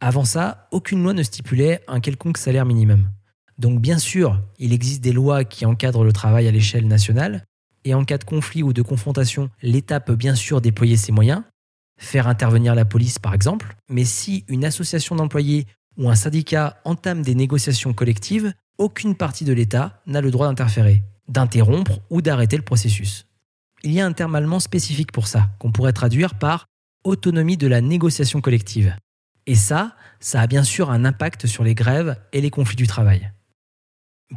Avant 0.00 0.24
ça, 0.24 0.68
aucune 0.70 1.02
loi 1.02 1.12
ne 1.12 1.24
stipulait 1.24 1.80
un 1.88 1.98
quelconque 1.98 2.38
salaire 2.38 2.64
minimum. 2.64 3.10
Donc 3.58 3.80
bien 3.80 3.98
sûr, 3.98 4.40
il 4.58 4.72
existe 4.72 5.02
des 5.02 5.12
lois 5.12 5.44
qui 5.44 5.66
encadrent 5.66 6.04
le 6.04 6.12
travail 6.12 6.46
à 6.46 6.52
l'échelle 6.52 6.86
nationale, 6.86 7.44
et 7.84 7.94
en 7.94 8.04
cas 8.04 8.18
de 8.18 8.24
conflit 8.24 8.62
ou 8.62 8.72
de 8.72 8.82
confrontation, 8.82 9.50
l'État 9.60 9.98
peut 9.98 10.14
bien 10.14 10.36
sûr 10.36 10.60
déployer 10.60 10.96
ses 10.96 11.10
moyens, 11.10 11.42
faire 11.98 12.28
intervenir 12.28 12.74
la 12.76 12.84
police 12.84 13.18
par 13.18 13.34
exemple, 13.34 13.76
mais 13.88 14.04
si 14.04 14.44
une 14.48 14.64
association 14.64 15.16
d'employés 15.16 15.66
ou 15.96 16.08
un 16.10 16.14
syndicat 16.14 16.80
entame 16.84 17.22
des 17.22 17.34
négociations 17.34 17.92
collectives, 17.92 18.52
aucune 18.78 19.16
partie 19.16 19.44
de 19.44 19.52
l'État 19.52 20.00
n'a 20.06 20.20
le 20.20 20.30
droit 20.30 20.46
d'interférer, 20.46 21.02
d'interrompre 21.28 22.00
ou 22.10 22.22
d'arrêter 22.22 22.56
le 22.56 22.62
processus 22.62 23.26
il 23.84 23.92
y 23.92 24.00
a 24.00 24.06
un 24.06 24.12
terme 24.12 24.34
allemand 24.34 24.60
spécifique 24.60 25.12
pour 25.12 25.28
ça, 25.28 25.50
qu'on 25.58 25.70
pourrait 25.70 25.92
traduire 25.92 26.34
par 26.34 26.66
autonomie 27.04 27.58
de 27.58 27.66
la 27.66 27.82
négociation 27.82 28.40
collective. 28.40 28.96
Et 29.46 29.54
ça, 29.54 29.94
ça 30.20 30.40
a 30.40 30.46
bien 30.46 30.64
sûr 30.64 30.90
un 30.90 31.04
impact 31.04 31.46
sur 31.46 31.64
les 31.64 31.74
grèves 31.74 32.16
et 32.32 32.40
les 32.40 32.50
conflits 32.50 32.76
du 32.76 32.86
travail. 32.86 33.30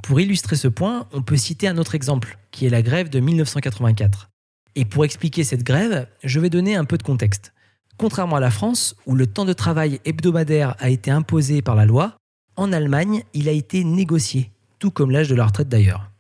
Pour 0.04 0.20
illustrer 0.20 0.58
ce 0.58 0.68
point, 0.68 1.08
on 1.14 1.22
peut 1.22 1.38
citer 1.38 1.70
un 1.70 1.78
autre 1.78 1.96
exemple, 1.96 2.38
qui 2.52 2.66
est 2.66 2.70
la 2.70 2.82
grève 2.82 3.10
de 3.10 3.22
1984. 3.22 4.30
Et 4.76 4.84
pour 4.84 5.06
expliquer 5.06 5.46
cette 5.46 5.64
grève, 5.64 6.08
je 6.26 6.42
vais 6.42 6.50
donner 6.50 6.76
un 6.76 6.84
peu 6.84 6.98
de 6.98 7.04
contexte. 7.04 7.54
Contrairement 7.96 8.36
à 8.36 8.42
la 8.42 8.52
France, 8.52 8.98
où 9.06 9.16
le 9.16 9.28
temps 9.28 9.46
de 9.46 9.54
travail 9.54 10.02
hebdomadaire 10.04 10.76
a 10.80 10.90
été 10.90 11.10
imposé 11.10 11.62
par 11.62 11.76
la 11.76 11.86
loi, 11.86 12.18
en 12.58 12.74
Allemagne, 12.74 13.24
il 13.34 13.48
a 13.48 13.54
été 13.54 13.86
négocié, 13.86 14.52
tout 14.78 14.92
comme 14.92 15.10
l'âge 15.10 15.30
de 15.30 15.36
la 15.36 15.46
retraite 15.46 15.70
d'ailleurs. 15.70 16.12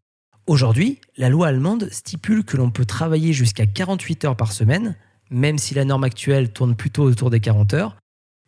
Aujourd'hui, 0.47 1.01
la 1.17 1.27
loi 1.27 1.47
allemande 1.47 1.89
stipule 1.91 2.45
que 2.45 2.55
l'on 2.55 2.71
peut 2.71 2.85
travailler 2.85 3.33
jusqu'à 3.33 3.65
48 3.65 4.23
heures 4.23 4.37
par 4.37 4.53
semaine, 4.53 4.95
même 5.29 5.57
si 5.57 5.73
la 5.73 5.83
norme 5.83 6.05
actuelle 6.05 6.53
tourne 6.53 6.73
plutôt 6.73 7.03
autour 7.03 7.29
des 7.29 7.41
40 7.41 7.73
heures. 7.73 7.97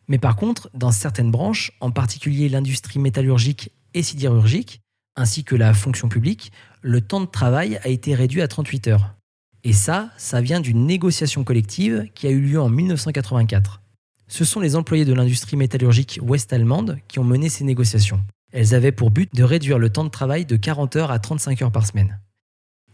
Mais 0.08 0.16
par 0.16 0.34
contre, 0.34 0.70
dans 0.72 0.92
certaines 0.92 1.30
branches, 1.30 1.72
en 1.80 1.90
particulier 1.90 2.48
l'industrie 2.48 2.98
métallurgique 3.00 3.70
et 3.92 4.02
sidérurgique, 4.02 4.80
ainsi 5.14 5.44
que 5.44 5.54
la 5.54 5.74
fonction 5.74 6.08
publique, 6.08 6.52
le 6.80 7.02
temps 7.02 7.20
de 7.20 7.26
travail 7.26 7.78
a 7.84 7.88
été 7.88 8.14
réduit 8.14 8.40
à 8.40 8.48
38 8.48 8.88
heures. 8.88 9.14
Et 9.62 9.74
ça, 9.74 10.10
ça 10.16 10.40
vient 10.40 10.60
d'une 10.60 10.86
négociation 10.86 11.44
collective 11.44 12.08
qui 12.14 12.26
a 12.26 12.30
eu 12.30 12.40
lieu 12.40 12.58
en 12.58 12.70
1984. 12.70 13.82
ce 14.26 14.44
sont 14.46 14.60
les 14.60 14.74
employés 14.74 15.04
de 15.04 15.12
l'industrie 15.12 15.58
métallurgique 15.58 16.18
ouest-allemande 16.22 16.98
qui 17.08 17.18
ont 17.18 17.24
mené 17.24 17.50
ces 17.50 17.64
négociations. 17.64 18.22
Elles 18.52 18.74
avaient 18.74 18.92
pour 18.92 19.10
but 19.10 19.34
de 19.34 19.44
réduire 19.44 19.78
le 19.78 19.90
temps 19.90 20.04
de 20.04 20.08
travail 20.08 20.44
de 20.44 20.56
40 20.56 20.96
heures 20.96 21.10
à 21.10 21.18
35 21.18 21.62
heures 21.62 21.72
par 21.72 21.86
semaine. 21.86 22.18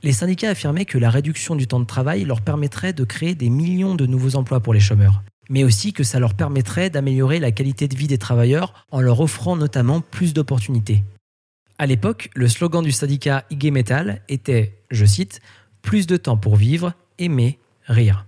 Les 0.03 0.13
syndicats 0.13 0.51
affirmaient 0.51 0.85
que 0.85 0.99
la 0.99 1.11
réduction 1.11 1.57
du 1.57 1.67
temps 1.67 1.81
de 1.81 1.87
travail 1.87 2.25
leur 2.25 2.43
permettrait 2.43 2.93
de 2.93 3.05
créer 3.05 3.35
des 3.35 3.49
millions 3.49 3.95
de 3.95 4.07
nouveaux 4.07 4.37
emplois 4.37 4.61
pour 4.61 4.75
les 4.75 4.81
chômeurs, 4.81 5.23
mais 5.49 5.65
aussi 5.65 5.93
que 5.93 6.05
ça 6.05 6.21
leur 6.21 6.35
permettrait 6.35 6.91
d'améliorer 6.91 7.41
la 7.41 7.51
qualité 7.51 7.89
de 7.89 7.97
vie 7.97 8.07
des 8.07 8.19
travailleurs 8.19 8.87
en 8.91 9.01
leur 9.01 9.21
offrant 9.21 9.57
notamment 9.57 10.01
plus 10.01 10.35
d'opportunités. 10.35 11.03
À 11.79 11.87
l'époque, 11.87 12.31
le 12.35 12.49
slogan 12.49 12.83
du 12.83 12.93
syndicat 12.93 13.45
IG 13.51 13.73
Metal 13.73 14.23
était, 14.29 14.79
je 14.91 15.05
cite, 15.05 15.41
Plus 15.83 16.07
de 16.07 16.17
temps 16.17 16.37
pour 16.37 16.57
vivre, 16.57 16.95
aimer, 17.19 17.59
rire. 17.87 18.27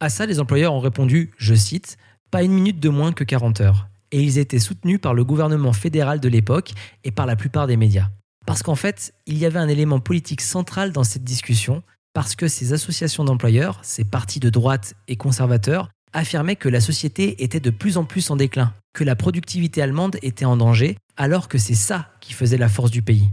À 0.00 0.08
ça, 0.08 0.26
les 0.26 0.40
employeurs 0.40 0.74
ont 0.74 0.80
répondu, 0.80 1.30
je 1.36 1.54
cite, 1.54 1.98
Pas 2.30 2.42
une 2.42 2.52
minute 2.52 2.80
de 2.80 2.88
moins 2.88 3.12
que 3.12 3.24
40 3.24 3.60
heures. 3.60 3.87
Et 4.12 4.22
ils 4.22 4.38
étaient 4.38 4.58
soutenus 4.58 5.00
par 5.00 5.14
le 5.14 5.24
gouvernement 5.24 5.72
fédéral 5.72 6.20
de 6.20 6.28
l'époque 6.28 6.72
et 7.04 7.10
par 7.10 7.26
la 7.26 7.36
plupart 7.36 7.66
des 7.66 7.76
médias. 7.76 8.08
Parce 8.46 8.62
qu'en 8.62 8.74
fait, 8.74 9.12
il 9.26 9.36
y 9.36 9.44
avait 9.44 9.58
un 9.58 9.68
élément 9.68 10.00
politique 10.00 10.40
central 10.40 10.92
dans 10.92 11.04
cette 11.04 11.24
discussion, 11.24 11.82
parce 12.14 12.34
que 12.34 12.48
ces 12.48 12.72
associations 12.72 13.24
d'employeurs, 13.24 13.78
ces 13.82 14.04
partis 14.04 14.40
de 14.40 14.48
droite 14.48 14.94
et 15.06 15.16
conservateurs, 15.16 15.90
affirmaient 16.12 16.56
que 16.56 16.68
la 16.68 16.80
société 16.80 17.42
était 17.42 17.60
de 17.60 17.70
plus 17.70 17.98
en 17.98 18.04
plus 18.04 18.30
en 18.30 18.36
déclin, 18.36 18.72
que 18.94 19.04
la 19.04 19.16
productivité 19.16 19.82
allemande 19.82 20.16
était 20.22 20.46
en 20.46 20.56
danger, 20.56 20.96
alors 21.16 21.48
que 21.48 21.58
c'est 21.58 21.74
ça 21.74 22.10
qui 22.20 22.32
faisait 22.32 22.56
la 22.56 22.68
force 22.68 22.90
du 22.90 23.02
pays. 23.02 23.28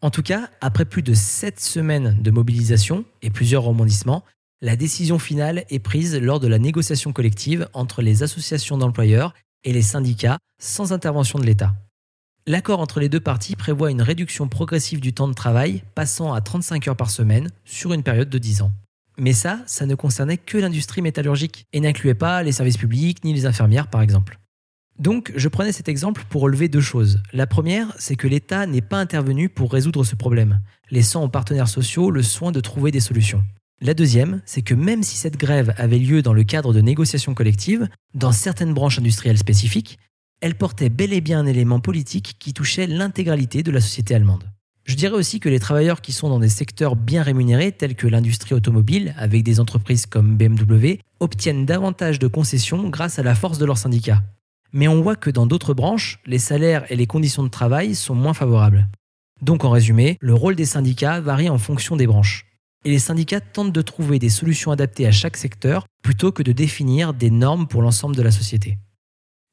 En 0.00 0.10
tout 0.10 0.22
cas, 0.22 0.50
après 0.60 0.84
plus 0.84 1.02
de 1.02 1.14
sept 1.14 1.60
semaines 1.60 2.16
de 2.20 2.30
mobilisation 2.30 3.04
et 3.22 3.30
plusieurs 3.30 3.62
rebondissements, 3.62 4.24
la 4.62 4.76
décision 4.76 5.18
finale 5.18 5.64
est 5.68 5.78
prise 5.78 6.16
lors 6.16 6.40
de 6.40 6.48
la 6.48 6.58
négociation 6.58 7.12
collective 7.12 7.68
entre 7.74 8.00
les 8.00 8.22
associations 8.22 8.78
d'employeurs 8.78 9.34
et 9.66 9.72
les 9.72 9.82
syndicats 9.82 10.38
sans 10.58 10.94
intervention 10.94 11.38
de 11.38 11.44
l'État. 11.44 11.74
L'accord 12.46 12.80
entre 12.80 13.00
les 13.00 13.08
deux 13.08 13.20
parties 13.20 13.56
prévoit 13.56 13.90
une 13.90 14.00
réduction 14.00 14.48
progressive 14.48 15.00
du 15.00 15.12
temps 15.12 15.28
de 15.28 15.34
travail 15.34 15.82
passant 15.94 16.32
à 16.32 16.40
35 16.40 16.88
heures 16.88 16.96
par 16.96 17.10
semaine 17.10 17.50
sur 17.64 17.92
une 17.92 18.04
période 18.04 18.30
de 18.30 18.38
10 18.38 18.62
ans. 18.62 18.72
Mais 19.18 19.32
ça, 19.32 19.60
ça 19.66 19.84
ne 19.84 19.94
concernait 19.94 20.36
que 20.36 20.56
l'industrie 20.56 21.02
métallurgique 21.02 21.66
et 21.72 21.80
n'incluait 21.80 22.14
pas 22.14 22.42
les 22.42 22.52
services 22.52 22.76
publics 22.76 23.24
ni 23.24 23.34
les 23.34 23.46
infirmières 23.46 23.88
par 23.88 24.00
exemple. 24.00 24.38
Donc 25.00 25.32
je 25.34 25.48
prenais 25.48 25.72
cet 25.72 25.88
exemple 25.88 26.24
pour 26.30 26.42
relever 26.42 26.68
deux 26.68 26.80
choses. 26.80 27.20
La 27.32 27.46
première, 27.46 27.92
c'est 27.98 28.16
que 28.16 28.28
l'État 28.28 28.66
n'est 28.66 28.80
pas 28.80 28.98
intervenu 28.98 29.48
pour 29.48 29.72
résoudre 29.72 30.04
ce 30.04 30.14
problème, 30.14 30.60
laissant 30.90 31.24
aux 31.24 31.28
partenaires 31.28 31.68
sociaux 31.68 32.10
le 32.10 32.22
soin 32.22 32.52
de 32.52 32.60
trouver 32.60 32.92
des 32.92 33.00
solutions. 33.00 33.42
La 33.82 33.92
deuxième, 33.92 34.40
c'est 34.46 34.62
que 34.62 34.72
même 34.72 35.02
si 35.02 35.16
cette 35.16 35.36
grève 35.36 35.74
avait 35.76 35.98
lieu 35.98 36.22
dans 36.22 36.32
le 36.32 36.44
cadre 36.44 36.72
de 36.72 36.80
négociations 36.80 37.34
collectives, 37.34 37.88
dans 38.14 38.32
certaines 38.32 38.72
branches 38.72 38.98
industrielles 38.98 39.36
spécifiques, 39.36 39.98
elle 40.40 40.54
portait 40.54 40.88
bel 40.88 41.12
et 41.12 41.20
bien 41.20 41.40
un 41.40 41.46
élément 41.46 41.80
politique 41.80 42.36
qui 42.38 42.54
touchait 42.54 42.86
l'intégralité 42.86 43.62
de 43.62 43.70
la 43.70 43.82
société 43.82 44.14
allemande. 44.14 44.50
Je 44.84 44.94
dirais 44.94 45.16
aussi 45.16 45.40
que 45.40 45.50
les 45.50 45.60
travailleurs 45.60 46.00
qui 46.00 46.12
sont 46.12 46.30
dans 46.30 46.38
des 46.38 46.48
secteurs 46.48 46.96
bien 46.96 47.22
rémunérés, 47.22 47.72
tels 47.72 47.96
que 47.96 48.06
l'industrie 48.06 48.54
automobile, 48.54 49.14
avec 49.18 49.42
des 49.42 49.60
entreprises 49.60 50.06
comme 50.06 50.38
BMW, 50.38 51.00
obtiennent 51.20 51.66
davantage 51.66 52.18
de 52.18 52.28
concessions 52.28 52.88
grâce 52.88 53.18
à 53.18 53.22
la 53.22 53.34
force 53.34 53.58
de 53.58 53.66
leurs 53.66 53.78
syndicats. 53.78 54.22
Mais 54.72 54.88
on 54.88 55.02
voit 55.02 55.16
que 55.16 55.30
dans 55.30 55.46
d'autres 55.46 55.74
branches, 55.74 56.18
les 56.24 56.38
salaires 56.38 56.90
et 56.90 56.96
les 56.96 57.06
conditions 57.06 57.42
de 57.42 57.48
travail 57.48 57.94
sont 57.94 58.14
moins 58.14 58.34
favorables. 58.34 58.88
Donc 59.42 59.64
en 59.64 59.70
résumé, 59.70 60.16
le 60.20 60.34
rôle 60.34 60.56
des 60.56 60.64
syndicats 60.64 61.20
varie 61.20 61.50
en 61.50 61.58
fonction 61.58 61.96
des 61.96 62.06
branches. 62.06 62.46
Et 62.86 62.90
les 62.90 63.00
syndicats 63.00 63.40
tentent 63.40 63.72
de 63.72 63.82
trouver 63.82 64.20
des 64.20 64.28
solutions 64.28 64.70
adaptées 64.70 65.08
à 65.08 65.10
chaque 65.10 65.36
secteur 65.36 65.88
plutôt 66.04 66.30
que 66.30 66.44
de 66.44 66.52
définir 66.52 67.14
des 67.14 67.30
normes 67.30 67.66
pour 67.66 67.82
l'ensemble 67.82 68.14
de 68.14 68.22
la 68.22 68.30
société. 68.30 68.78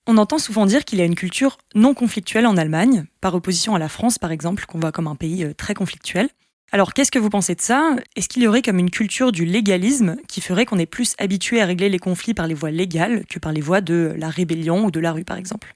On 0.06 0.20
entend 0.20 0.38
souvent 0.38 0.68
dire 0.68 0.86
qu'il 0.86 1.00
y 1.00 1.02
a 1.02 1.06
une 1.06 1.16
culture 1.16 1.58
non 1.74 1.96
conflictuelle 1.96 2.46
en 2.46 2.58
Allemagne, 2.58 3.06
par 3.22 3.34
opposition 3.34 3.74
à 3.74 3.80
la 3.80 3.90
France 3.90 4.20
par 4.20 4.30
exemple, 4.30 4.68
qu'on 4.68 4.80
voit 4.80 4.92
comme 4.92 5.08
un 5.08 5.16
pays 5.16 5.46
euh, 5.46 5.54
très 5.56 5.74
conflictuel. 5.74 6.30
Alors 6.72 6.94
qu'est-ce 6.94 7.10
que 7.10 7.18
vous 7.18 7.32
pensez 7.32 7.56
de 7.56 7.62
ça? 7.62 7.96
Est-ce 8.16 8.30
qu'il 8.30 8.44
y 8.44 8.48
aurait 8.48 8.62
comme 8.62 8.78
une 8.78 8.92
culture 8.92 9.32
du 9.32 9.46
légalisme 9.46 10.18
qui 10.28 10.40
ferait 10.40 10.68
qu'on 10.68 10.78
est 10.78 10.86
plus 10.86 11.16
habitué 11.18 11.60
à 11.60 11.66
régler 11.66 11.90
les 11.90 11.98
conflits 11.98 12.36
par 12.36 12.46
les 12.46 12.54
voies 12.54 12.70
légales 12.70 13.26
que 13.26 13.40
par 13.40 13.52
les 13.52 13.62
voies 13.62 13.82
de 13.82 14.14
la 14.16 14.30
rébellion 14.30 14.86
ou 14.86 14.92
de 14.92 15.00
la 15.00 15.12
rue 15.12 15.26
par 15.26 15.38
exemple? 15.38 15.76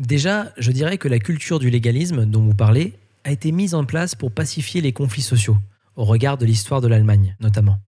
Déjà, 0.00 0.52
je 0.58 0.72
dirais 0.72 0.98
que 0.98 1.06
la 1.06 1.20
culture 1.20 1.60
du 1.60 1.70
légalisme 1.70 2.26
dont 2.26 2.42
vous 2.42 2.54
parlez 2.54 2.94
a 3.22 3.30
été 3.30 3.52
mise 3.52 3.74
en 3.74 3.84
place 3.84 4.16
pour 4.16 4.32
pacifier 4.32 4.80
les 4.80 4.92
conflits 4.92 5.22
sociaux, 5.22 5.58
au 5.96 6.04
regard 6.04 6.38
de 6.38 6.46
l'histoire 6.46 6.80
de 6.80 6.88
l'Allemagne 6.88 7.36
notamment. 7.40 7.78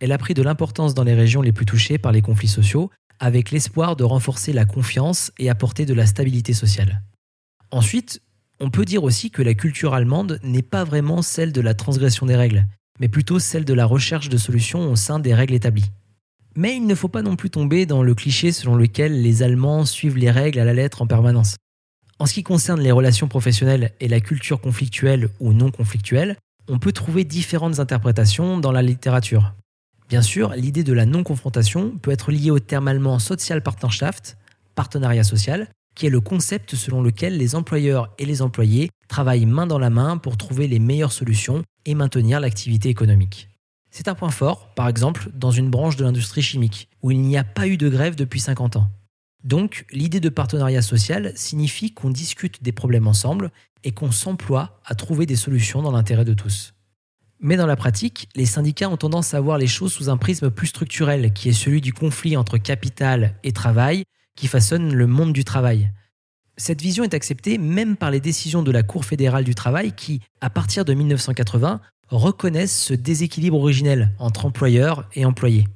Elle 0.00 0.12
a 0.12 0.18
pris 0.18 0.34
de 0.34 0.42
l'importance 0.42 0.94
dans 0.94 1.04
les 1.04 1.14
régions 1.14 1.42
les 1.42 1.52
plus 1.52 1.66
touchées 1.66 1.98
par 1.98 2.12
les 2.12 2.22
conflits 2.22 2.48
sociaux 2.48 2.90
avec 3.20 3.50
l'espoir 3.50 3.96
de 3.96 4.04
renforcer 4.04 4.52
la 4.52 4.64
confiance 4.64 5.32
et 5.38 5.48
apporter 5.48 5.86
de 5.86 5.94
la 5.94 6.06
stabilité 6.06 6.52
sociale. 6.52 7.02
Ensuite, 7.70 8.20
on 8.60 8.70
peut 8.70 8.84
dire 8.84 9.04
aussi 9.04 9.30
que 9.30 9.42
la 9.42 9.54
culture 9.54 9.94
allemande 9.94 10.40
n'est 10.42 10.62
pas 10.62 10.84
vraiment 10.84 11.22
celle 11.22 11.52
de 11.52 11.60
la 11.60 11.74
transgression 11.74 12.26
des 12.26 12.36
règles, 12.36 12.66
mais 13.00 13.08
plutôt 13.08 13.38
celle 13.38 13.64
de 13.64 13.74
la 13.74 13.86
recherche 13.86 14.28
de 14.28 14.36
solutions 14.36 14.90
au 14.90 14.96
sein 14.96 15.18
des 15.18 15.34
règles 15.34 15.54
établies. 15.54 15.90
Mais 16.56 16.76
il 16.76 16.86
ne 16.86 16.94
faut 16.94 17.08
pas 17.08 17.22
non 17.22 17.34
plus 17.34 17.50
tomber 17.50 17.84
dans 17.84 18.02
le 18.02 18.14
cliché 18.14 18.52
selon 18.52 18.76
lequel 18.76 19.22
les 19.22 19.42
Allemands 19.42 19.84
suivent 19.84 20.18
les 20.18 20.30
règles 20.30 20.60
à 20.60 20.64
la 20.64 20.74
lettre 20.74 21.02
en 21.02 21.06
permanence. 21.06 21.56
En 22.20 22.26
ce 22.26 22.34
qui 22.34 22.44
concerne 22.44 22.80
les 22.80 22.92
relations 22.92 23.26
professionnelles 23.26 23.92
et 23.98 24.06
la 24.06 24.20
culture 24.20 24.60
conflictuelle 24.60 25.28
ou 25.40 25.52
non 25.52 25.72
conflictuelle, 25.72 26.36
on 26.68 26.78
peut 26.78 26.92
trouver 26.92 27.24
différentes 27.24 27.78
interprétations 27.78 28.58
dans 28.58 28.72
la 28.72 28.82
littérature. 28.82 29.54
Bien 30.08 30.22
sûr, 30.22 30.50
l'idée 30.54 30.84
de 30.84 30.92
la 30.92 31.06
non-confrontation 31.06 31.96
peut 32.00 32.10
être 32.10 32.30
liée 32.30 32.50
au 32.50 32.58
terme 32.58 32.88
allemand 32.88 33.18
Sozialpartnerschaft, 33.18 34.36
partenariat 34.74 35.24
social, 35.24 35.68
qui 35.94 36.06
est 36.06 36.10
le 36.10 36.20
concept 36.20 36.74
selon 36.74 37.02
lequel 37.02 37.36
les 37.38 37.54
employeurs 37.54 38.12
et 38.18 38.26
les 38.26 38.42
employés 38.42 38.90
travaillent 39.08 39.46
main 39.46 39.66
dans 39.66 39.78
la 39.78 39.90
main 39.90 40.18
pour 40.18 40.36
trouver 40.36 40.66
les 40.66 40.78
meilleures 40.78 41.12
solutions 41.12 41.62
et 41.86 41.94
maintenir 41.94 42.40
l'activité 42.40 42.88
économique. 42.88 43.48
C'est 43.90 44.08
un 44.08 44.14
point 44.14 44.30
fort, 44.30 44.74
par 44.74 44.88
exemple, 44.88 45.30
dans 45.34 45.52
une 45.52 45.70
branche 45.70 45.96
de 45.96 46.04
l'industrie 46.04 46.42
chimique, 46.42 46.88
où 47.02 47.12
il 47.12 47.20
n'y 47.20 47.36
a 47.36 47.44
pas 47.44 47.68
eu 47.68 47.76
de 47.76 47.88
grève 47.88 48.16
depuis 48.16 48.40
50 48.40 48.76
ans. 48.76 48.90
Donc, 49.44 49.84
l'idée 49.92 50.20
de 50.20 50.30
partenariat 50.30 50.82
social 50.82 51.32
signifie 51.36 51.92
qu'on 51.92 52.10
discute 52.10 52.62
des 52.62 52.72
problèmes 52.72 53.06
ensemble 53.06 53.50
et 53.84 53.92
qu'on 53.92 54.10
s'emploie 54.10 54.80
à 54.86 54.94
trouver 54.94 55.26
des 55.26 55.36
solutions 55.36 55.82
dans 55.82 55.92
l'intérêt 55.92 56.24
de 56.24 56.32
tous. 56.32 56.72
Mais 57.40 57.56
dans 57.56 57.66
la 57.66 57.76
pratique, 57.76 58.28
les 58.34 58.46
syndicats 58.46 58.88
ont 58.88 58.96
tendance 58.96 59.34
à 59.34 59.40
voir 59.40 59.58
les 59.58 59.66
choses 59.66 59.92
sous 59.92 60.08
un 60.08 60.16
prisme 60.16 60.50
plus 60.50 60.68
structurel, 60.68 61.34
qui 61.34 61.50
est 61.50 61.52
celui 61.52 61.82
du 61.82 61.92
conflit 61.92 62.38
entre 62.38 62.56
capital 62.56 63.34
et 63.44 63.52
travail, 63.52 64.04
qui 64.34 64.46
façonne 64.46 64.94
le 64.94 65.06
monde 65.06 65.34
du 65.34 65.44
travail. 65.44 65.92
Cette 66.56 66.80
vision 66.80 67.04
est 67.04 67.12
acceptée 67.12 67.58
même 67.58 67.96
par 67.96 68.10
les 68.10 68.20
décisions 68.20 68.62
de 68.62 68.70
la 68.70 68.82
Cour 68.82 69.04
fédérale 69.04 69.44
du 69.44 69.54
travail 69.54 69.92
qui, 69.92 70.20
à 70.40 70.48
partir 70.48 70.86
de 70.86 70.94
1980, 70.94 71.82
reconnaissent 72.08 72.80
ce 72.80 72.94
déséquilibre 72.94 73.58
originel 73.58 74.12
entre 74.18 74.46
employeurs 74.46 75.08
et 75.14 75.26
employés. 75.26 75.66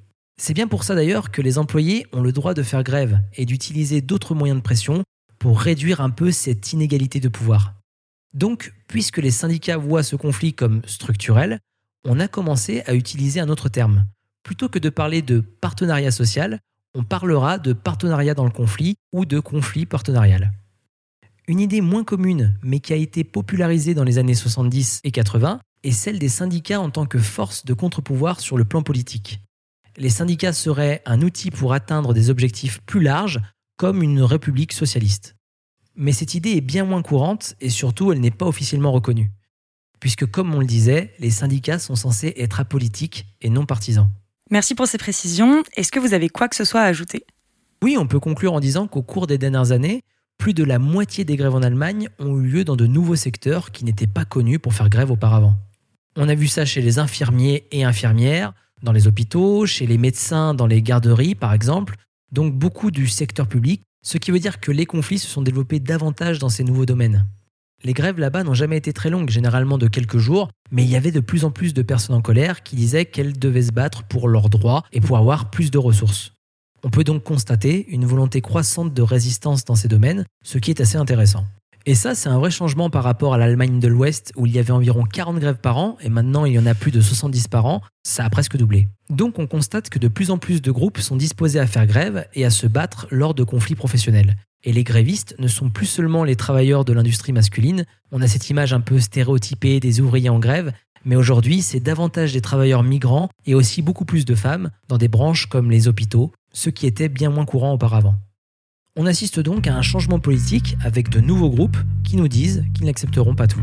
C'est 0.40 0.54
bien 0.54 0.68
pour 0.68 0.84
ça 0.84 0.94
d'ailleurs 0.94 1.32
que 1.32 1.42
les 1.42 1.58
employés 1.58 2.06
ont 2.12 2.22
le 2.22 2.30
droit 2.30 2.54
de 2.54 2.62
faire 2.62 2.84
grève 2.84 3.20
et 3.34 3.44
d'utiliser 3.44 4.00
d'autres 4.00 4.36
moyens 4.36 4.58
de 4.58 4.62
pression 4.62 5.02
pour 5.40 5.60
réduire 5.60 6.00
un 6.00 6.10
peu 6.10 6.30
cette 6.30 6.72
inégalité 6.72 7.18
de 7.18 7.28
pouvoir. 7.28 7.74
Donc, 8.34 8.72
puisque 8.86 9.18
les 9.18 9.32
syndicats 9.32 9.76
voient 9.76 10.04
ce 10.04 10.14
conflit 10.14 10.54
comme 10.54 10.80
structurel, 10.86 11.58
on 12.04 12.20
a 12.20 12.28
commencé 12.28 12.82
à 12.86 12.94
utiliser 12.94 13.40
un 13.40 13.48
autre 13.48 13.68
terme. 13.68 14.06
Plutôt 14.44 14.68
que 14.68 14.78
de 14.78 14.90
parler 14.90 15.22
de 15.22 15.40
partenariat 15.40 16.12
social, 16.12 16.60
on 16.94 17.02
parlera 17.02 17.58
de 17.58 17.72
partenariat 17.72 18.34
dans 18.34 18.44
le 18.44 18.50
conflit 18.50 18.94
ou 19.12 19.24
de 19.24 19.40
conflit 19.40 19.86
partenarial. 19.86 20.52
Une 21.48 21.60
idée 21.60 21.80
moins 21.80 22.04
commune, 22.04 22.54
mais 22.62 22.78
qui 22.78 22.92
a 22.92 22.96
été 22.96 23.24
popularisée 23.24 23.94
dans 23.94 24.04
les 24.04 24.18
années 24.18 24.34
70 24.34 25.00
et 25.02 25.10
80, 25.10 25.60
est 25.82 25.90
celle 25.90 26.18
des 26.18 26.28
syndicats 26.28 26.80
en 26.80 26.90
tant 26.90 27.06
que 27.06 27.18
force 27.18 27.64
de 27.64 27.74
contre-pouvoir 27.74 28.40
sur 28.40 28.56
le 28.56 28.64
plan 28.64 28.82
politique. 28.82 29.40
Les 29.98 30.10
syndicats 30.10 30.52
seraient 30.52 31.02
un 31.06 31.22
outil 31.22 31.50
pour 31.50 31.72
atteindre 31.72 32.14
des 32.14 32.30
objectifs 32.30 32.80
plus 32.86 33.00
larges, 33.00 33.40
comme 33.76 34.00
une 34.00 34.22
république 34.22 34.72
socialiste. 34.72 35.34
Mais 35.96 36.12
cette 36.12 36.34
idée 36.34 36.52
est 36.52 36.60
bien 36.60 36.84
moins 36.84 37.02
courante 37.02 37.56
et 37.60 37.68
surtout 37.68 38.12
elle 38.12 38.20
n'est 38.20 38.30
pas 38.30 38.46
officiellement 38.46 38.92
reconnue. 38.92 39.32
Puisque 39.98 40.24
comme 40.24 40.54
on 40.54 40.60
le 40.60 40.66
disait, 40.66 41.12
les 41.18 41.30
syndicats 41.30 41.80
sont 41.80 41.96
censés 41.96 42.32
être 42.36 42.60
apolitiques 42.60 43.26
et 43.40 43.50
non 43.50 43.66
partisans. 43.66 44.08
Merci 44.52 44.76
pour 44.76 44.86
ces 44.86 44.98
précisions. 44.98 45.64
Est-ce 45.74 45.90
que 45.90 45.98
vous 45.98 46.14
avez 46.14 46.28
quoi 46.28 46.48
que 46.48 46.54
ce 46.54 46.64
soit 46.64 46.82
à 46.82 46.84
ajouter? 46.86 47.26
Oui, 47.82 47.96
on 47.98 48.06
peut 48.06 48.20
conclure 48.20 48.52
en 48.52 48.60
disant 48.60 48.86
qu'au 48.86 49.02
cours 49.02 49.26
des 49.26 49.36
dernières 49.36 49.72
années, 49.72 50.02
plus 50.38 50.54
de 50.54 50.62
la 50.62 50.78
moitié 50.78 51.24
des 51.24 51.34
grèves 51.34 51.56
en 51.56 51.62
Allemagne 51.62 52.08
ont 52.20 52.38
eu 52.38 52.46
lieu 52.46 52.64
dans 52.64 52.76
de 52.76 52.86
nouveaux 52.86 53.16
secteurs 53.16 53.72
qui 53.72 53.84
n'étaient 53.84 54.06
pas 54.06 54.24
connus 54.24 54.60
pour 54.60 54.74
faire 54.74 54.90
grève 54.90 55.10
auparavant. 55.10 55.56
On 56.14 56.28
a 56.28 56.36
vu 56.36 56.46
ça 56.46 56.64
chez 56.64 56.82
les 56.82 57.00
infirmiers 57.00 57.66
et 57.72 57.82
infirmières, 57.82 58.54
dans 58.82 58.92
les 58.92 59.06
hôpitaux, 59.06 59.66
chez 59.66 59.86
les 59.86 59.98
médecins 59.98 60.54
dans 60.54 60.66
les 60.66 60.82
garderies 60.82 61.34
par 61.34 61.52
exemple, 61.52 61.96
donc 62.32 62.54
beaucoup 62.54 62.90
du 62.90 63.06
secteur 63.08 63.46
public 63.46 63.82
ce 64.02 64.18
qui 64.18 64.30
veut 64.30 64.38
dire 64.38 64.60
que 64.60 64.72
les 64.72 64.86
conflits 64.86 65.18
se 65.18 65.28
sont 65.28 65.42
développés 65.42 65.80
davantage 65.80 66.38
dans 66.38 66.48
ces 66.48 66.64
nouveaux 66.64 66.86
domaines. 66.86 67.26
Les 67.84 67.92
grèves 67.92 68.18
là-bas 68.18 68.42
n'ont 68.42 68.54
jamais 68.54 68.76
été 68.76 68.92
très 68.92 69.10
longues, 69.10 69.30
généralement 69.30 69.78
de 69.78 69.86
quelques 69.86 70.18
jours, 70.18 70.50
mais 70.70 70.82
il 70.82 70.90
y 70.90 70.96
avait 70.96 71.12
de 71.12 71.20
plus 71.20 71.44
en 71.44 71.50
plus 71.50 71.74
de 71.74 71.82
personnes 71.82 72.16
en 72.16 72.22
colère 72.22 72.62
qui 72.62 72.74
disaient 72.74 73.04
qu'elles 73.04 73.38
devaient 73.38 73.62
se 73.62 73.72
battre 73.72 74.02
pour 74.04 74.28
leurs 74.28 74.48
droits 74.48 74.84
et 74.92 75.00
pour 75.00 75.16
avoir 75.16 75.50
plus 75.50 75.70
de 75.70 75.78
ressources. 75.78 76.32
On 76.82 76.90
peut 76.90 77.04
donc 77.04 77.22
constater 77.22 77.86
une 77.88 78.06
volonté 78.06 78.40
croissante 78.40 78.94
de 78.94 79.02
résistance 79.02 79.64
dans 79.64 79.74
ces 79.74 79.88
domaines, 79.88 80.24
ce 80.44 80.58
qui 80.58 80.70
est 80.70 80.80
assez 80.80 80.96
intéressant. 80.96 81.44
Et 81.88 81.94
ça, 81.94 82.14
c'est 82.14 82.28
un 82.28 82.38
vrai 82.38 82.50
changement 82.50 82.90
par 82.90 83.02
rapport 83.02 83.32
à 83.32 83.38
l'Allemagne 83.38 83.80
de 83.80 83.88
l'Ouest 83.88 84.34
où 84.36 84.44
il 84.44 84.54
y 84.54 84.58
avait 84.58 84.72
environ 84.72 85.04
40 85.04 85.38
grèves 85.38 85.56
par 85.56 85.78
an 85.78 85.96
et 86.02 86.10
maintenant 86.10 86.44
il 86.44 86.52
y 86.52 86.58
en 86.58 86.66
a 86.66 86.74
plus 86.74 86.90
de 86.90 87.00
70 87.00 87.48
par 87.48 87.64
an. 87.64 87.80
Ça 88.02 88.26
a 88.26 88.28
presque 88.28 88.58
doublé. 88.58 88.88
Donc 89.08 89.38
on 89.38 89.46
constate 89.46 89.88
que 89.88 89.98
de 89.98 90.08
plus 90.08 90.30
en 90.30 90.36
plus 90.36 90.60
de 90.60 90.70
groupes 90.70 90.98
sont 90.98 91.16
disposés 91.16 91.58
à 91.58 91.66
faire 91.66 91.86
grève 91.86 92.28
et 92.34 92.44
à 92.44 92.50
se 92.50 92.66
battre 92.66 93.06
lors 93.10 93.32
de 93.32 93.42
conflits 93.42 93.74
professionnels. 93.74 94.36
Et 94.64 94.74
les 94.74 94.84
grévistes 94.84 95.34
ne 95.38 95.48
sont 95.48 95.70
plus 95.70 95.86
seulement 95.86 96.24
les 96.24 96.36
travailleurs 96.36 96.84
de 96.84 96.92
l'industrie 96.92 97.32
masculine, 97.32 97.86
on 98.12 98.20
a 98.20 98.28
cette 98.28 98.50
image 98.50 98.74
un 98.74 98.82
peu 98.82 99.00
stéréotypée 99.00 99.80
des 99.80 100.02
ouvriers 100.02 100.28
en 100.28 100.40
grève, 100.40 100.74
mais 101.06 101.16
aujourd'hui 101.16 101.62
c'est 101.62 101.80
davantage 101.80 102.34
des 102.34 102.42
travailleurs 102.42 102.82
migrants 102.82 103.30
et 103.46 103.54
aussi 103.54 103.80
beaucoup 103.80 104.04
plus 104.04 104.26
de 104.26 104.34
femmes 104.34 104.68
dans 104.88 104.98
des 104.98 105.08
branches 105.08 105.46
comme 105.46 105.70
les 105.70 105.88
hôpitaux, 105.88 106.32
ce 106.52 106.68
qui 106.68 106.86
était 106.86 107.08
bien 107.08 107.30
moins 107.30 107.46
courant 107.46 107.72
auparavant. 107.72 108.16
On 109.00 109.06
assiste 109.06 109.38
donc 109.38 109.68
à 109.68 109.74
un 109.76 109.80
changement 109.80 110.18
politique 110.18 110.76
avec 110.84 111.08
de 111.08 111.20
nouveaux 111.20 111.50
groupes 111.50 111.76
qui 112.02 112.16
nous 112.16 112.26
disent 112.26 112.64
qu'ils 112.74 112.86
n'accepteront 112.86 113.36
pas 113.36 113.46
tout. 113.46 113.62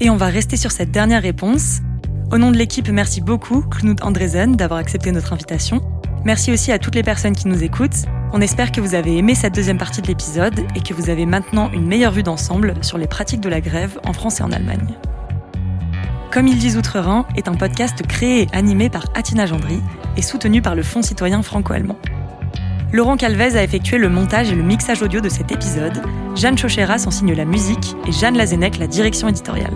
Et 0.00 0.10
on 0.10 0.16
va 0.16 0.26
rester 0.26 0.56
sur 0.56 0.72
cette 0.72 0.90
dernière 0.90 1.22
réponse. 1.22 1.82
Au 2.32 2.38
nom 2.38 2.50
de 2.50 2.56
l'équipe, 2.56 2.88
merci 2.88 3.20
beaucoup 3.20 3.62
Knut 3.62 4.02
Andresen 4.02 4.56
d'avoir 4.56 4.80
accepté 4.80 5.12
notre 5.12 5.32
invitation. 5.32 5.80
Merci 6.24 6.50
aussi 6.50 6.72
à 6.72 6.80
toutes 6.80 6.96
les 6.96 7.04
personnes 7.04 7.36
qui 7.36 7.46
nous 7.46 7.62
écoutent. 7.62 8.06
On 8.32 8.40
espère 8.40 8.72
que 8.72 8.80
vous 8.80 8.96
avez 8.96 9.16
aimé 9.16 9.36
cette 9.36 9.54
deuxième 9.54 9.78
partie 9.78 10.02
de 10.02 10.08
l'épisode 10.08 10.58
et 10.74 10.80
que 10.80 10.94
vous 10.94 11.10
avez 11.10 11.26
maintenant 11.26 11.70
une 11.70 11.86
meilleure 11.86 12.10
vue 12.10 12.24
d'ensemble 12.24 12.74
sur 12.82 12.98
les 12.98 13.06
pratiques 13.06 13.40
de 13.40 13.48
la 13.48 13.60
grève 13.60 14.00
en 14.04 14.12
France 14.12 14.40
et 14.40 14.42
en 14.42 14.50
Allemagne. 14.50 14.96
Comme 16.36 16.48
ils 16.48 16.58
disent 16.58 16.76
Outre-Rhin 16.76 17.24
est 17.34 17.48
un 17.48 17.54
podcast 17.54 18.06
créé 18.06 18.42
et 18.42 18.48
animé 18.52 18.90
par 18.90 19.06
Atina 19.14 19.46
Gendry 19.46 19.80
et 20.18 20.20
soutenu 20.20 20.60
par 20.60 20.74
le 20.74 20.82
Fonds 20.82 21.00
citoyen 21.00 21.40
franco-allemand. 21.40 21.98
Laurent 22.92 23.16
Calvez 23.16 23.56
a 23.56 23.64
effectué 23.64 23.96
le 23.96 24.10
montage 24.10 24.50
et 24.50 24.54
le 24.54 24.62
mixage 24.62 25.00
audio 25.00 25.22
de 25.22 25.30
cet 25.30 25.50
épisode, 25.50 26.02
Jeanne 26.34 26.58
Chocheras 26.58 27.04
en 27.06 27.10
signe 27.10 27.32
la 27.32 27.46
musique 27.46 27.96
et 28.06 28.12
Jeanne 28.12 28.36
Lazenec 28.36 28.76
la 28.76 28.86
direction 28.86 29.28
éditoriale. 29.28 29.72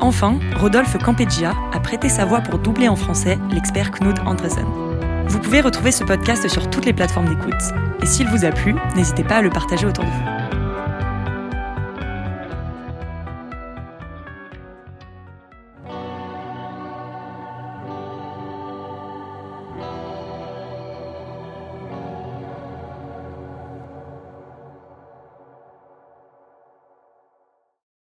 Enfin, 0.00 0.38
Rodolphe 0.60 0.98
Campegia 0.98 1.54
a 1.72 1.80
prêté 1.80 2.10
sa 2.10 2.26
voix 2.26 2.42
pour 2.42 2.58
doubler 2.58 2.88
en 2.88 2.96
français 2.96 3.38
l'expert 3.52 3.90
Knut 3.90 4.18
Andresen. 4.26 4.66
Vous 5.28 5.38
pouvez 5.38 5.62
retrouver 5.62 5.92
ce 5.92 6.04
podcast 6.04 6.46
sur 6.46 6.68
toutes 6.68 6.84
les 6.84 6.92
plateformes 6.92 7.30
d'écoute. 7.30 7.54
Et 8.02 8.06
s'il 8.06 8.28
vous 8.28 8.44
a 8.44 8.50
plu, 8.50 8.74
n'hésitez 8.96 9.24
pas 9.24 9.36
à 9.36 9.40
le 9.40 9.48
partager 9.48 9.86
autour 9.86 10.04
de 10.04 10.10
vous. 10.10 10.33